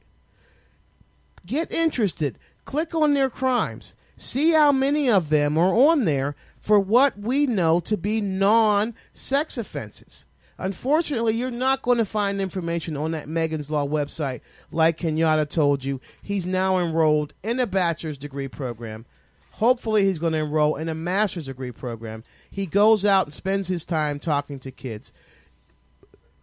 [1.44, 2.38] Get interested.
[2.64, 3.96] Click on their crimes.
[4.16, 8.94] See how many of them are on there for what we know to be non
[9.12, 10.24] sex offenses.
[10.58, 14.40] Unfortunately, you're not going to find information on that Megan's Law website
[14.72, 16.00] like Kenyatta told you.
[16.20, 19.06] He's now enrolled in a bachelor's degree program.
[19.52, 22.24] Hopefully, he's going to enroll in a master's degree program.
[22.50, 25.12] He goes out and spends his time talking to kids.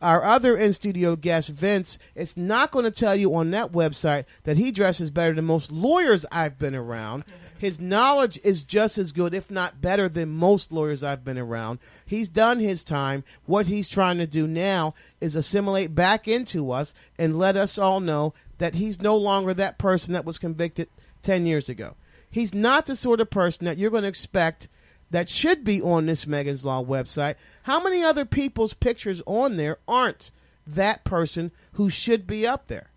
[0.01, 4.25] Our other in studio guest, Vince, is not going to tell you on that website
[4.43, 7.23] that he dresses better than most lawyers I've been around.
[7.57, 11.79] His knowledge is just as good, if not better, than most lawyers I've been around.
[12.05, 13.23] He's done his time.
[13.45, 17.99] What he's trying to do now is assimilate back into us and let us all
[17.99, 20.89] know that he's no longer that person that was convicted
[21.21, 21.95] 10 years ago.
[22.29, 24.67] He's not the sort of person that you're going to expect
[25.11, 27.35] that should be on this Megan's Law website.
[27.63, 30.31] How many other people's pictures on there aren't
[30.67, 32.89] that person who should be up there?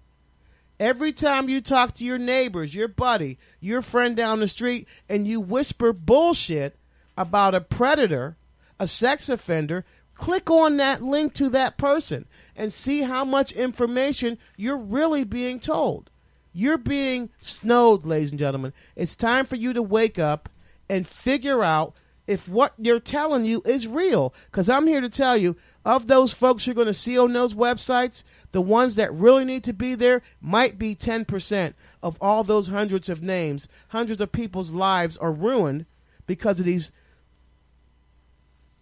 [0.80, 5.26] Every time you talk to your neighbors, your buddy, your friend down the street, and
[5.26, 6.76] you whisper bullshit
[7.16, 8.36] about a predator,
[8.78, 14.38] a sex offender, click on that link to that person and see how much information
[14.56, 16.10] you're really being told.
[16.52, 18.72] You're being snowed, ladies and gentlemen.
[18.94, 20.48] It's time for you to wake up
[20.88, 21.94] and figure out
[22.26, 24.34] if what you're telling you is real.
[24.46, 27.54] Because I'm here to tell you, of those folks you're going to see on those
[27.54, 28.22] websites,
[28.53, 33.09] the ones that really need to be there might be 10% of all those hundreds
[33.09, 33.68] of names.
[33.89, 35.86] Hundreds of people's lives are ruined
[36.27, 36.93] because of these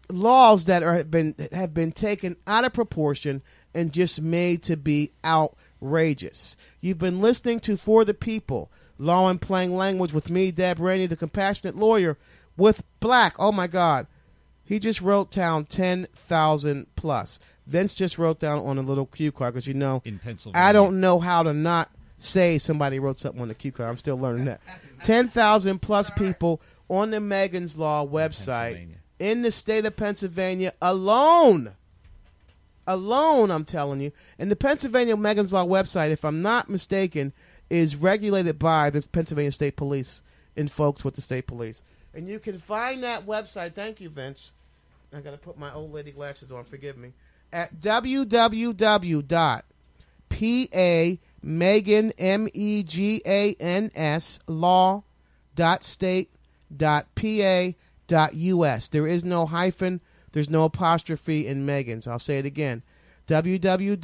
[0.08, 3.42] laws that are have been have been taken out of proportion
[3.74, 6.56] and just made to be outrageous.
[6.80, 11.06] You've been listening to For the People, Law and Plain Language with me, Deb Rainey,
[11.06, 12.16] the compassionate lawyer,
[12.56, 13.34] with Black.
[13.38, 14.06] Oh my God.
[14.64, 17.38] He just wrote down 10,000 plus.
[17.66, 20.66] Vince just wrote down on a little cue card because you know, in Pennsylvania.
[20.66, 23.88] I don't know how to not say somebody wrote something on the cue card.
[23.90, 24.60] I'm still learning that.
[25.02, 28.96] 10,000 plus people on the Megan's Law website Pennsylvania.
[29.18, 31.72] in the state of Pennsylvania alone.
[32.86, 34.12] Alone, I'm telling you.
[34.38, 37.32] And the Pennsylvania Megan's Law website, if I'm not mistaken,
[37.68, 40.22] is regulated by the Pennsylvania State Police
[40.56, 41.82] and folks with the state police.
[42.14, 43.74] And you can find that website.
[43.74, 44.52] Thank you, Vince.
[45.12, 46.64] I got to put my old lady glasses on.
[46.64, 47.12] Forgive me.
[47.56, 49.62] At www.pa
[51.42, 55.04] Megan M E G A N S law
[55.54, 56.34] dot state
[56.76, 57.72] dot pa
[58.08, 58.88] dot us.
[58.88, 60.02] There is no hyphen.
[60.32, 62.06] There's no apostrophe in Megan's.
[62.06, 62.82] I'll say it again.
[63.26, 63.94] www.pa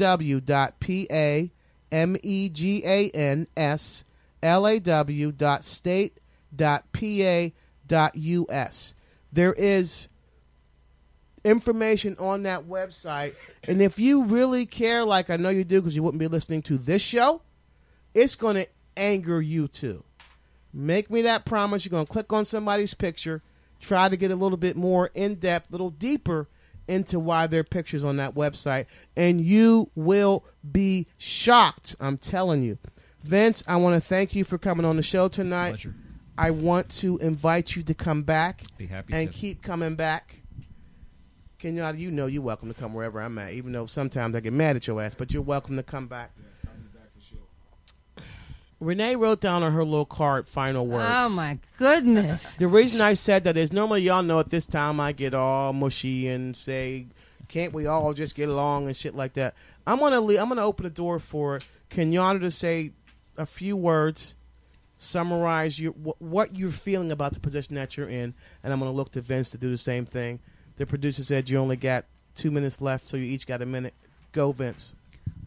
[1.93, 4.05] M E G A N S
[4.43, 6.20] L A W dot state
[6.57, 7.51] dot pa
[7.87, 8.95] dot us.
[9.31, 10.09] there is
[11.44, 13.35] information on that website.
[13.64, 16.62] And if you really care, like I know you do, because you wouldn't be listening
[16.62, 17.43] to this show,
[18.14, 18.66] it's going to
[18.97, 20.05] anger you too.
[20.73, 21.85] Make me that promise.
[21.85, 23.43] You're going to click on somebody's picture,
[23.81, 26.48] try to get a little bit more in depth, a little deeper
[26.89, 28.86] into why their pictures on that website,
[29.16, 31.94] and you will be shocked.
[32.01, 32.78] I'm telling you.
[33.23, 35.70] Vince, I want to thank you for coming on the show tonight.
[35.70, 35.94] Pleasure.
[36.36, 38.62] I want to invite you to come back
[39.10, 39.32] and to.
[39.32, 40.41] keep coming back.
[41.62, 44.52] Kenyatta, you know you're welcome to come wherever I'm at, even though sometimes I get
[44.52, 46.32] mad at your ass, but you're welcome to come back.
[46.36, 47.20] Yes, I'll be back for
[48.16, 48.24] sure.
[48.80, 51.09] Renee wrote down on her little card final words.
[51.09, 52.56] Oh my goodness.
[52.56, 55.72] The reason I said that is normally y'all know at this time I get all
[55.72, 57.06] mushy and say,
[57.47, 59.55] "Can't we all just get along?" and shit like that.
[59.86, 61.60] I'm gonna le I'm gonna open the door for
[61.90, 62.90] Kenyatta to say
[63.36, 64.34] a few words,
[64.97, 68.34] summarize your wh- what you're feeling about the position that you're in,
[68.64, 70.40] and I'm gonna look to Vince to do the same thing.
[70.83, 73.95] The producer said you only got two minutes left, so you each got a minute.
[74.33, 74.97] Go, Vince.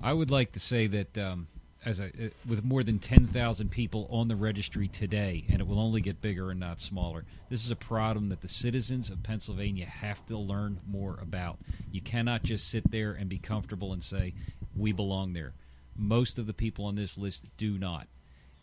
[0.02, 1.48] I would like to say that um,
[1.84, 5.78] as a, uh, with more than 10,000 people on the registry today, and it will
[5.78, 9.86] only get bigger and not smaller, this is a problem that the citizens of Pennsylvania
[9.86, 11.58] have to learn more about.
[11.92, 14.34] You cannot just sit there and be comfortable and say,
[14.74, 15.52] we belong there.
[15.98, 18.08] Most of the people on this list do not.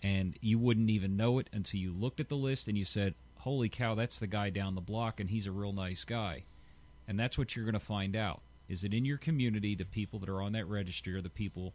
[0.02, 3.12] And you wouldn't even know it until you looked at the list and you said,
[3.40, 6.44] holy cow, that's the guy down the block, and he's a real nice guy.
[7.12, 8.40] And that's what you're going to find out.
[8.70, 11.74] Is it in your community the people that are on that registry are the people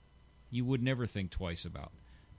[0.50, 1.92] you would never think twice about?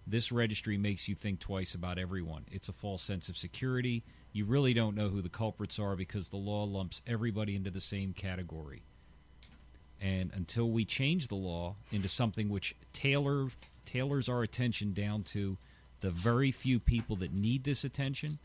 [0.04, 2.44] This registry makes you think twice about everyone.
[2.50, 4.02] It's a false sense of security.
[4.32, 7.80] You really don't know who the culprits are because the law lumps everybody into the
[7.80, 8.82] same category.
[10.00, 13.46] And until we change the law into something which tailor
[13.86, 15.56] tailors our attention down to
[16.00, 18.40] the very few people that need this attention,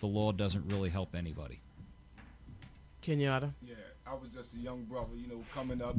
[0.00, 1.60] the law doesn't really help anybody.
[3.04, 3.52] Kenyatta.
[3.62, 3.74] Yeah,
[4.06, 5.94] I was just a young brother, you know, coming up.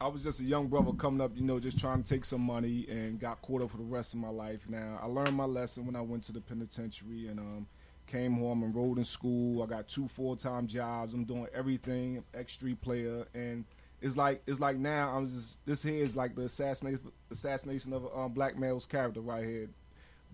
[0.00, 2.40] I was just a young brother coming up, you know, just trying to take some
[2.40, 4.60] money and got caught up for the rest of my life.
[4.68, 7.66] Now, I learned my lesson when I went to the penitentiary and um,
[8.06, 9.62] came home, enrolled in school.
[9.62, 11.12] I got two full time jobs.
[11.12, 13.64] I'm doing everything, X Street player, and
[14.00, 18.04] it's like it's like now I'm just this here is like the assassination assassination of
[18.04, 19.70] a um, black male's character right here.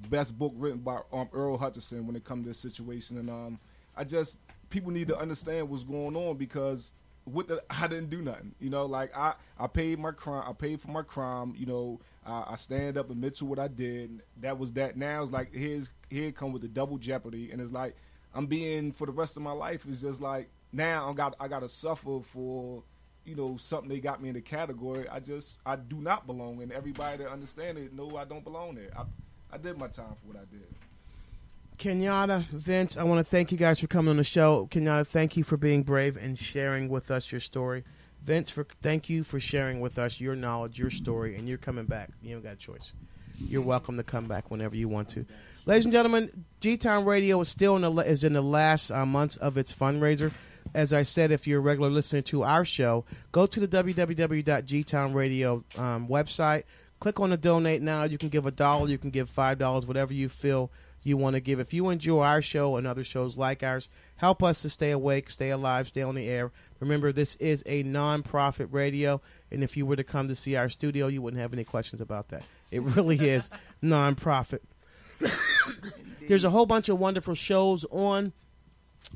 [0.09, 3.61] Best book written by um, Earl Hutchinson when it comes to this situation, and um,
[3.97, 4.39] I just
[4.71, 6.93] people need to understand what's going on because
[7.27, 8.55] with the, I didn't do nothing.
[8.59, 10.45] You know, like I, I paid my crime.
[10.49, 11.55] I paid for my crime.
[11.57, 14.23] You know, I, I stand up, admit to what I did.
[14.41, 14.97] That was that.
[14.97, 17.97] Now it's like here's here come with the double jeopardy, and it's like
[18.35, 19.85] I'm being for the rest of my life.
[19.89, 22.83] It's just like now I got I got to suffer for
[23.25, 25.09] you know something they got me in the category.
[25.09, 28.77] I just I do not belong, and everybody that understand it know I don't belong
[28.77, 28.91] there.
[28.97, 29.05] I
[29.53, 30.67] I did my time for what I did.
[31.81, 34.69] Kenyatta, Vince, I want to thank you guys for coming on the show.
[34.71, 37.85] Kenyatta, thank you for being brave and sharing with us your story.
[38.23, 41.87] Vince, for thank you for sharing with us your knowledge, your story, and you're coming
[41.87, 42.11] back.
[42.23, 42.93] You don't got a choice.
[43.39, 45.25] You're welcome to come back whenever you want to.
[45.65, 49.07] Ladies and gentlemen, G Town Radio is still in the is in the last uh,
[49.07, 50.33] months of its fundraiser.
[50.75, 55.79] As I said, if you're a regular listener to our show, go to the www.gtownradio
[55.79, 56.65] um, website.
[57.01, 58.05] Click on the donate now.
[58.05, 60.71] You can give a dollar, you can give five dollars, whatever you feel
[61.03, 61.61] you want to give.
[61.61, 65.31] If you enjoy our show and other shows like ours, help us to stay awake,
[65.31, 66.53] stay alive, stay on the air.
[66.79, 69.21] Remember, this is a non-profit radio,
[69.51, 72.01] and if you were to come to see our studio, you wouldn't have any questions
[72.01, 72.43] about that.
[72.71, 73.51] It really is
[73.83, 74.63] non-profit.
[76.29, 78.33] There's a whole bunch of wonderful shows on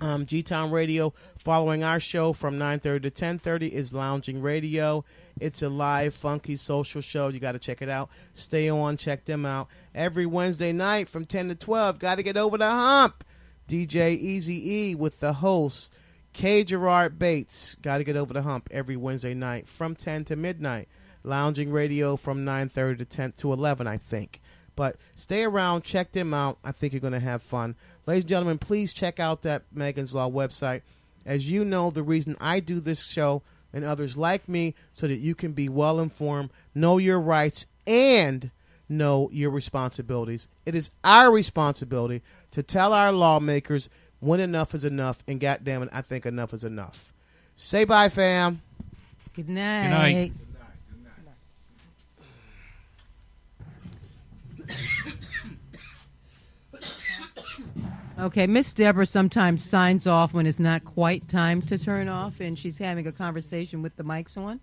[0.00, 1.12] um, G Town Radio.
[1.38, 5.04] Following our show from 9:30 to 10:30 is Lounging Radio.
[5.40, 7.28] It's a live, funky social show.
[7.28, 8.10] You got to check it out.
[8.34, 11.98] Stay on, check them out every Wednesday night from 10 to 12.
[11.98, 13.24] Got to get over the hump.
[13.68, 15.92] DJ Easy E with the host
[16.32, 16.64] K.
[16.64, 17.76] Gerard Bates.
[17.76, 20.88] Got to get over the hump every Wednesday night from 10 to midnight.
[21.22, 24.42] Lounging Radio from 9:30 to 10 to 11, I think.
[24.76, 26.58] But stay around, check them out.
[26.64, 27.76] I think you're going to have fun.
[28.06, 30.82] Ladies and gentlemen, please check out that Megan's Law website.
[31.24, 33.42] As you know, the reason I do this show
[33.72, 38.50] and others like me so that you can be well informed, know your rights, and
[38.88, 40.48] know your responsibilities.
[40.66, 43.88] It is our responsibility to tell our lawmakers
[44.20, 47.12] when enough is enough, and goddamn it, I think enough is enough.
[47.56, 48.62] Say bye, fam.
[49.34, 49.88] Good night.
[49.88, 50.32] night.
[58.18, 62.56] Okay, Miss Deborah sometimes signs off when it's not quite time to turn off, and
[62.58, 64.60] she's having a conversation with the mics on.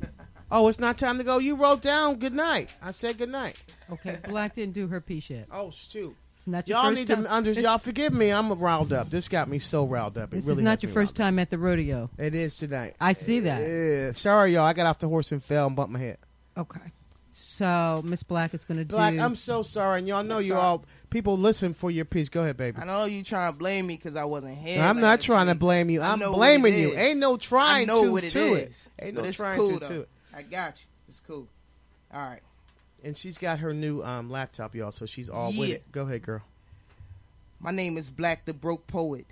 [0.50, 1.36] Oh, it's not time to go.
[1.36, 2.74] You wrote down good night.
[2.82, 3.54] I said good night.
[3.92, 5.44] Okay, Black didn't do her piece yet.
[5.52, 6.16] Oh, shoot.
[6.38, 7.24] It's not your Y'all first need time.
[7.24, 8.30] to under, This- y'all forgive me.
[8.32, 9.10] I'm riled up.
[9.10, 10.32] This got me so riled up.
[10.32, 12.04] It This really is not has your me first riled time at the rodeo.
[12.04, 12.10] up.
[12.18, 12.96] It is tonight.
[12.98, 13.60] I see that.
[13.60, 14.12] Yeah.
[14.14, 14.62] Sorry, y'all.
[14.64, 16.16] I got off the horse and fell and bumped my head.
[16.56, 16.80] Okay.
[17.40, 18.96] So Miss Black is going to do.
[18.96, 20.60] Black, I'm so sorry, and y'all know you Sorry.
[20.60, 22.28] all people listen for your piece.
[22.28, 22.78] Go ahead, baby.
[22.80, 24.82] I know you trying to blame me because I wasn't here.
[24.82, 26.00] I'm not last trying to blame you.
[26.00, 26.96] I I'm blaming you.
[26.96, 28.90] Ain't no trying I know to what it to is.
[28.98, 29.06] it.
[29.06, 29.88] Ain't no trying cool, to though.
[29.88, 30.08] to it.
[30.34, 30.86] I got you.
[31.06, 31.46] It's cool.
[32.12, 32.40] All right.
[33.04, 35.92] And she's got her new um, laptop, y'all, so she's all with it.
[35.92, 36.42] Go ahead, girl.
[37.60, 39.26] My name is Black the Broke Poet.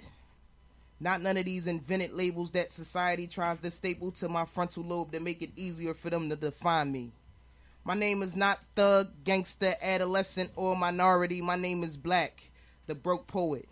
[1.00, 5.10] Not none of these invented labels that society tries to staple to my frontal lobe
[5.10, 7.10] to make it easier for them to define me.
[7.86, 11.40] My name is not thug, gangster, adolescent, or minority.
[11.40, 12.50] My name is Black,
[12.88, 13.68] the Broke Poet.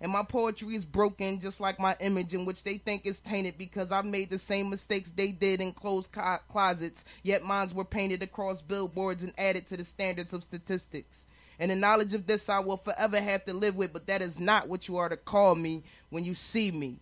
[0.00, 3.58] And my poetry is broken just like my image, in which they think is tainted
[3.58, 7.84] because I've made the same mistakes they did in closed co- closets, yet mines were
[7.84, 11.26] painted across billboards and added to the standards of statistics.
[11.58, 14.38] And the knowledge of this I will forever have to live with, but that is
[14.38, 17.00] not what you are to call me when you see me.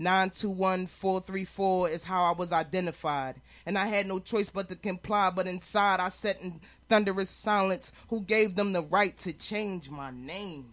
[0.00, 3.36] 921434 is how I was identified.
[3.66, 7.92] And I had no choice but to comply, but inside I sat in thunderous silence.
[8.08, 10.72] Who gave them the right to change my name?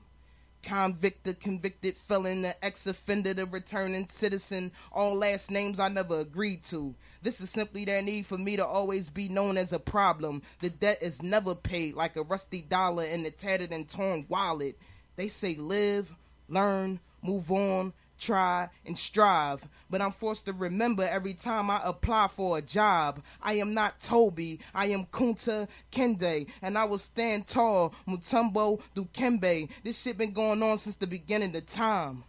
[0.63, 6.21] Convict, the convicted felon, the ex offender, the returning citizen, all last names I never
[6.21, 6.95] agreed to.
[7.21, 10.41] This is simply their need for me to always be known as a problem.
[10.59, 14.77] The debt is never paid like a rusty dollar in a tattered and torn wallet.
[15.15, 16.13] They say live,
[16.49, 19.61] learn, move on, try, and strive.
[19.89, 23.22] But I'm forced to remember every time I apply for a job.
[23.41, 29.69] I am not Toby, I am Kunta Kinte, and I will stand tall, Mutombo Dikembe.
[29.84, 32.23] This shit been going on since the beginning of time.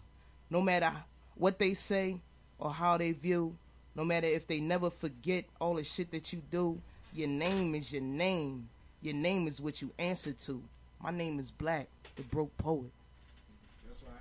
[0.50, 0.92] No matter
[1.34, 2.20] what they say
[2.58, 3.56] or how they view,
[3.94, 6.80] no matter if they never forget all the shit that you do,
[7.12, 8.68] your name is your name.
[9.02, 10.62] Your name is what you answer to.
[11.02, 12.90] My name is Black, the broke poet.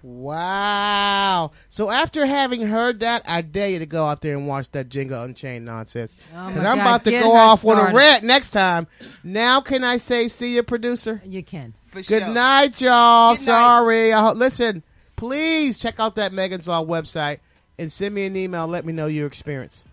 [0.04, 1.52] Wow.
[1.70, 4.90] So after having heard that, I dare you to go out there and watch that
[4.90, 6.16] Django Unchained nonsense.
[6.34, 8.52] Oh my Because I'm God, about to get go her off on a rant next
[8.52, 8.88] time.
[9.24, 11.22] Now can I say see you, producer?
[11.26, 11.74] You can.
[11.88, 12.28] For Good sure.
[12.34, 13.34] night, y'all.
[13.36, 13.46] Good night.
[13.46, 14.14] Sorry.
[14.14, 14.84] I ho- listen,
[15.16, 17.40] please check out that Megan's Law website
[17.80, 18.68] and send me an email.
[18.68, 19.86] Let me know your experience.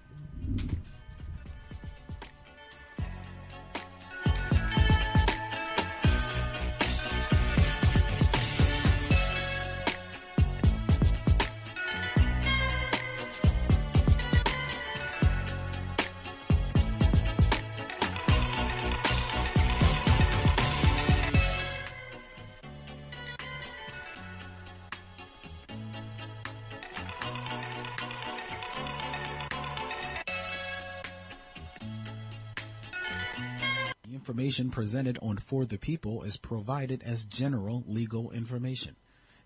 [34.54, 38.94] Information presented on For the People is provided as general legal information.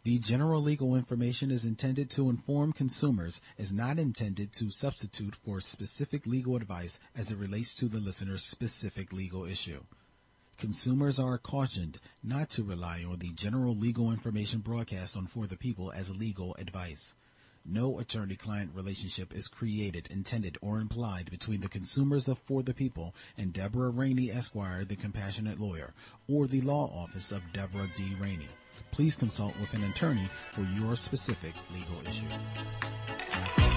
[0.04, 5.60] The general legal information is intended to inform consumers, is not intended to substitute for
[5.60, 9.82] specific legal advice as it relates to the listener's specific legal issue.
[10.58, 15.56] Consumers are cautioned not to rely on the general legal information broadcast on For the
[15.56, 17.14] People as legal advice.
[17.70, 23.14] No attorney-client relationship is created, intended, or implied between the consumers of For the People
[23.36, 25.92] and Deborah Rainey Esquire, the compassionate lawyer,
[26.28, 28.16] or the law office of Deborah D.
[28.18, 28.48] Rainey.
[28.90, 33.67] Please consult with an attorney for your specific legal issue.